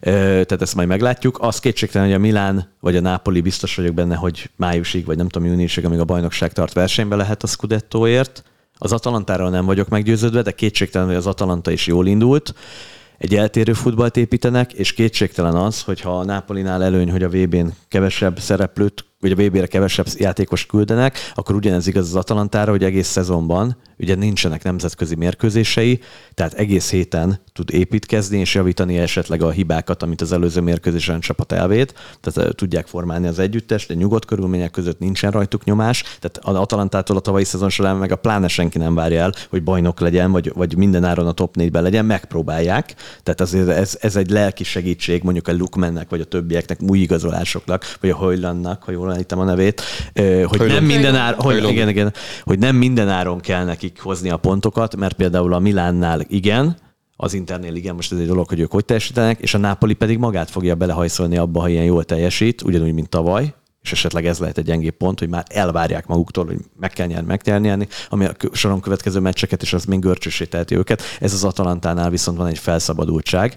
[0.00, 1.38] Tehát ezt majd meglátjuk.
[1.40, 5.28] Az kétségtelen, hogy a Milán vagy a Napoli biztos vagyok benne, hogy májusig, vagy nem
[5.28, 8.42] tudom, júniusig, amíg a bajnokság tart versenybe lehet a Scudettoért.
[8.78, 12.54] Az Atalantáról nem vagyok meggyőződve, de kétségtelen, hogy az Atalanta is jól indult.
[13.18, 18.38] Egy eltérő futballt építenek, és kétségtelen az, hogyha a Nápolinál előny, hogy a VB-n kevesebb
[18.38, 23.76] szereplőt, vagy a VB-re kevesebb játékos küldenek, akkor ugyanez igaz az Atalantára, hogy egész szezonban
[23.98, 26.00] ugye nincsenek nemzetközi mérkőzései,
[26.34, 31.52] tehát egész héten tud építkezni és javítani esetleg a hibákat, amit az előző mérkőzésen csapat
[31.52, 36.38] elvét, tehát eh, tudják formálni az együttest, de nyugodt körülmények között nincsen rajtuk nyomás, tehát
[36.42, 40.00] az Atalantától a tavalyi szezon során meg a pláne senki nem várja el, hogy bajnok
[40.00, 44.30] legyen, vagy, vagy minden áron a top 4-ben legyen, megpróbálják, tehát azért ez, ez egy
[44.30, 49.10] lelki segítség mondjuk a Lukmennek, vagy a többieknek, új igazolásoknak, vagy a Hojlannak, ha jól
[49.10, 49.82] említem a nevét,
[50.14, 50.86] hogy nem Hojlund.
[50.86, 55.16] minden áron, hogy, igen, igen, hogy nem minden áron kell nekik hozni a pontokat, mert
[55.16, 56.76] például a Milánnál igen,
[57.16, 60.18] az Internél igen, most ez egy dolog, hogy ők hogy teljesítenek, és a Napoli pedig
[60.18, 64.58] magát fogja belehajszolni abba, ha ilyen jól teljesít, ugyanúgy, mint tavaly, és esetleg ez lehet
[64.58, 68.24] egy gyengébb pont, hogy már elvárják maguktól, hogy meg kell nyerni, meg kell nyerni, ami
[68.24, 71.02] a soron következő meccseket, és az még görcsösé teheti őket.
[71.20, 73.56] Ez az Atalantánál viszont van egy felszabadultság.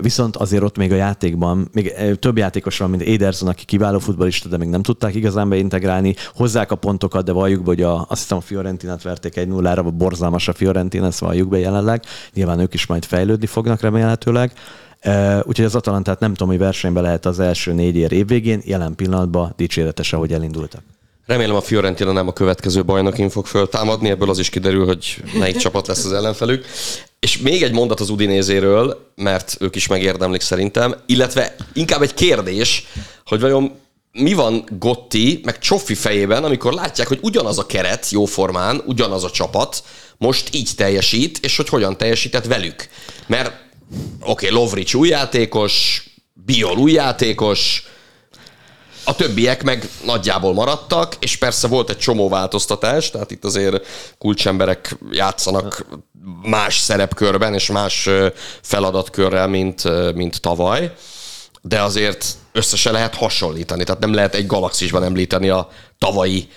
[0.00, 4.48] Viszont azért ott még a játékban, még több játékos van, mint Ederson, aki kiváló futbalista,
[4.48, 6.14] de még nem tudták igazán beintegrálni.
[6.34, 10.48] Hozzák a pontokat, de valljuk hogy a, azt hiszem a Fiorentinát verték egy nullára, borzalmas
[10.48, 12.02] a Fiorentina, ezt valljuk be jelenleg.
[12.34, 14.52] Nyilván ők is majd fejlődni fognak remélhetőleg.
[15.42, 19.52] Úgyhogy az Atalantát nem tudom, hogy versenybe lehet az első négy ér évvégén, jelen pillanatban
[19.56, 20.82] dicséretes, ahogy elindultak.
[21.26, 25.56] Remélem a Fiorentina nem a következő bajnokin fog föltámadni, ebből az is kiderül, hogy melyik
[25.56, 26.66] csapat lesz az ellenfelük.
[27.20, 32.86] És még egy mondat az Udinézéről, mert ők is megérdemlik szerintem, illetve inkább egy kérdés,
[33.26, 33.80] hogy vajon
[34.12, 39.30] mi van Gotti, meg Csoffi fejében, amikor látják, hogy ugyanaz a keret jóformán, ugyanaz a
[39.30, 39.82] csapat
[40.18, 42.88] most így teljesít, és hogy hogyan teljesített velük.
[43.26, 43.52] Mert
[44.20, 46.02] oké, okay, Lovric új játékos,
[46.32, 47.86] Biol új játékos,
[49.04, 53.86] a többiek meg nagyjából maradtak, és persze volt egy csomó változtatás, tehát itt azért
[54.18, 55.86] kulcsemberek játszanak
[56.42, 58.08] más szerepkörben és más
[58.62, 59.82] feladatkörrel, mint,
[60.14, 60.92] mint tavaly,
[61.62, 66.48] de azért össze se lehet hasonlítani, tehát nem lehet egy galaxisban említeni a tavalyi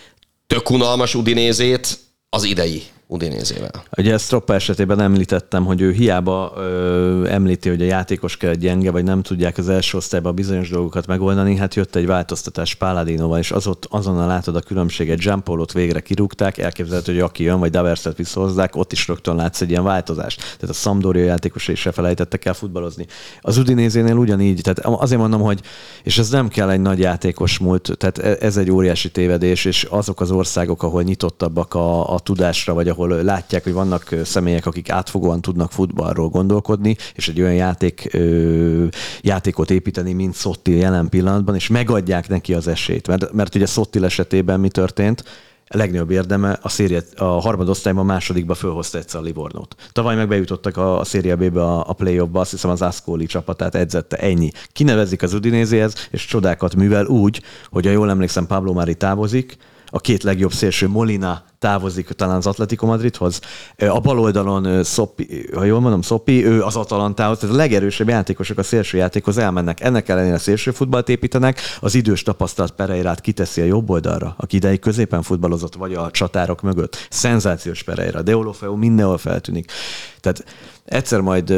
[0.47, 1.97] tök unalmas Udinézét
[2.29, 3.84] az idei Udinézével.
[3.97, 8.91] Ugye ezt Stroppa esetében említettem, hogy ő hiába ö, említi, hogy a játékos kell gyenge,
[8.91, 13.51] vagy nem tudják az első osztályban bizonyos dolgokat megoldani, hát jött egy változtatás Páladinóval, és
[13.51, 18.18] az ott azonnal látod a különbséget, Giampolot végre kirúgták, elképzelhető, hogy aki jön, vagy Daverset
[18.18, 20.39] visszahozzák, ott is rögtön látsz egy ilyen változást.
[20.39, 23.06] Tehát a Sampdoria játékosai se felejtettek el futballozni.
[23.41, 25.60] Az Udinézénél ugyanígy, tehát azért mondom, hogy,
[26.03, 29.84] és ez nem kell egy nagy játékos múlt, tehát e- ez egy óriási tévedés, és
[29.84, 34.89] azok az országok, ahol nyitottabbak a, a tudásra, vagy ahol látják, hogy vannak személyek, akik
[34.89, 38.17] átfogóan tudnak futballról gondolkodni, és egy olyan játék,
[39.21, 43.07] játékot építeni, mint Szotti jelen pillanatban, és megadják neki az esélyt.
[43.07, 45.23] Mert, mert ugye Szotti esetében mi történt?
[45.67, 49.75] a legnagyobb érdeme a, szériát, a harmadosztályban másodikba fölhozta egyszer a Livornót.
[49.91, 53.75] Tavaly meg bejutottak a, a Széria B-be a, a play-offba, azt hiszem az Ascoli csapatát
[53.75, 54.51] edzette, ennyi.
[54.71, 59.57] Kinevezik az Udinézéhez, és csodákat művel úgy, hogy ha jól emlékszem, Pablo Mari távozik,
[59.95, 63.39] a két legjobb szélső Molina távozik talán az Atletico Madridhoz.
[63.77, 68.57] A bal oldalon Szopi, ha jól mondom, Szopi, ő az Atalantához, tehát a legerősebb játékosok
[68.57, 69.81] a szélső játékhoz elmennek.
[69.81, 74.79] Ennek ellenére szélső futballt építenek, az idős tapasztalat Pereirát kiteszi a jobb oldalra, aki ideig
[74.79, 77.07] középen futballozott, vagy a csatárok mögött.
[77.09, 79.71] Szenzációs Pereira, Deolofeo mindenhol feltűnik.
[80.19, 80.45] Tehát
[80.85, 81.49] egyszer majd,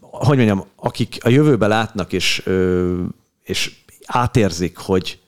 [0.00, 2.48] hogy mondjam, akik a jövőbe látnak és,
[3.42, 3.72] és
[4.06, 5.18] átérzik, hogy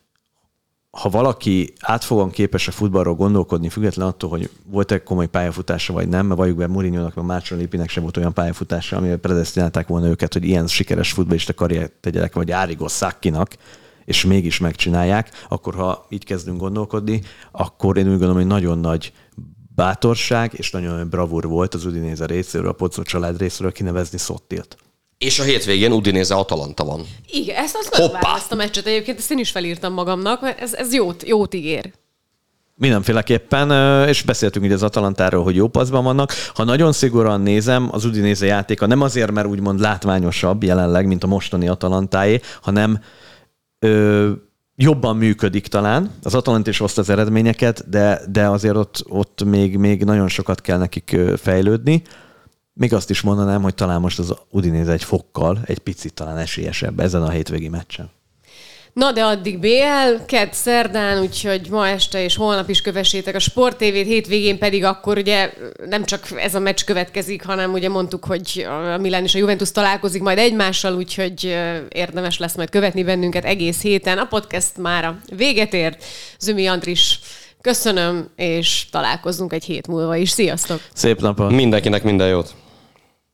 [0.91, 6.26] ha valaki átfogóan képes a futballról gondolkodni, független attól, hogy volt-e komoly pályafutása vagy nem,
[6.26, 10.32] mert valljuk be Mourinho-nak, mert Márcson Lipinek sem volt olyan pályafutása, amivel predestinálták volna őket,
[10.32, 13.57] hogy ilyen sikeres futballista karriert tegyenek, vagy Árigo Szakkinak,
[14.05, 19.12] és mégis megcsinálják, akkor ha így kezdünk gondolkodni, akkor én úgy gondolom, hogy nagyon nagy
[19.74, 24.76] bátorság és nagyon nagy bravúr volt az Udinéze részéről, a Pozzó család részéről kinevezni Szottilt.
[25.24, 27.06] És a hétvégén Udinéze Atalanta van.
[27.30, 28.34] Igen, ezt azt Hoppá.
[28.36, 31.92] ezt a meccset egyébként, ezt én is felírtam magamnak, mert ez, ez jót, jót ígér.
[32.74, 33.70] Mindenféleképpen,
[34.08, 36.32] és beszéltünk ugye az Atalantáról, hogy jó paszban vannak.
[36.54, 41.26] Ha nagyon szigorúan nézem, az Udinéze játéka nem azért, mert úgymond látványosabb jelenleg, mint a
[41.26, 43.00] mostani Atalantáé, hanem
[43.78, 44.30] ö,
[44.76, 46.10] jobban működik talán.
[46.22, 50.60] Az Atalant is hozta az eredményeket, de, de azért ott, ott még, még nagyon sokat
[50.60, 52.02] kell nekik fejlődni.
[52.80, 57.00] Még azt is mondanám, hogy talán most az Udinese egy fokkal, egy picit talán esélyesebb
[57.00, 58.10] ezen a hétvégi meccsen.
[58.92, 63.76] Na de addig BL, kedd szerdán, úgyhogy ma este és holnap is kövessétek a Sport
[63.76, 65.52] TV-t, hétvégén pedig akkor ugye
[65.88, 69.72] nem csak ez a meccs következik, hanem ugye mondtuk, hogy a Milan és a Juventus
[69.72, 71.58] találkozik majd egymással, úgyhogy
[71.88, 74.18] érdemes lesz majd követni bennünket egész héten.
[74.18, 76.04] A podcast már a véget ért.
[76.38, 77.20] Zümi Andris,
[77.60, 80.30] köszönöm, és találkozunk egy hét múlva is.
[80.30, 80.80] Sziasztok!
[80.92, 81.50] Szép napot!
[81.50, 82.54] Mindenkinek minden jót!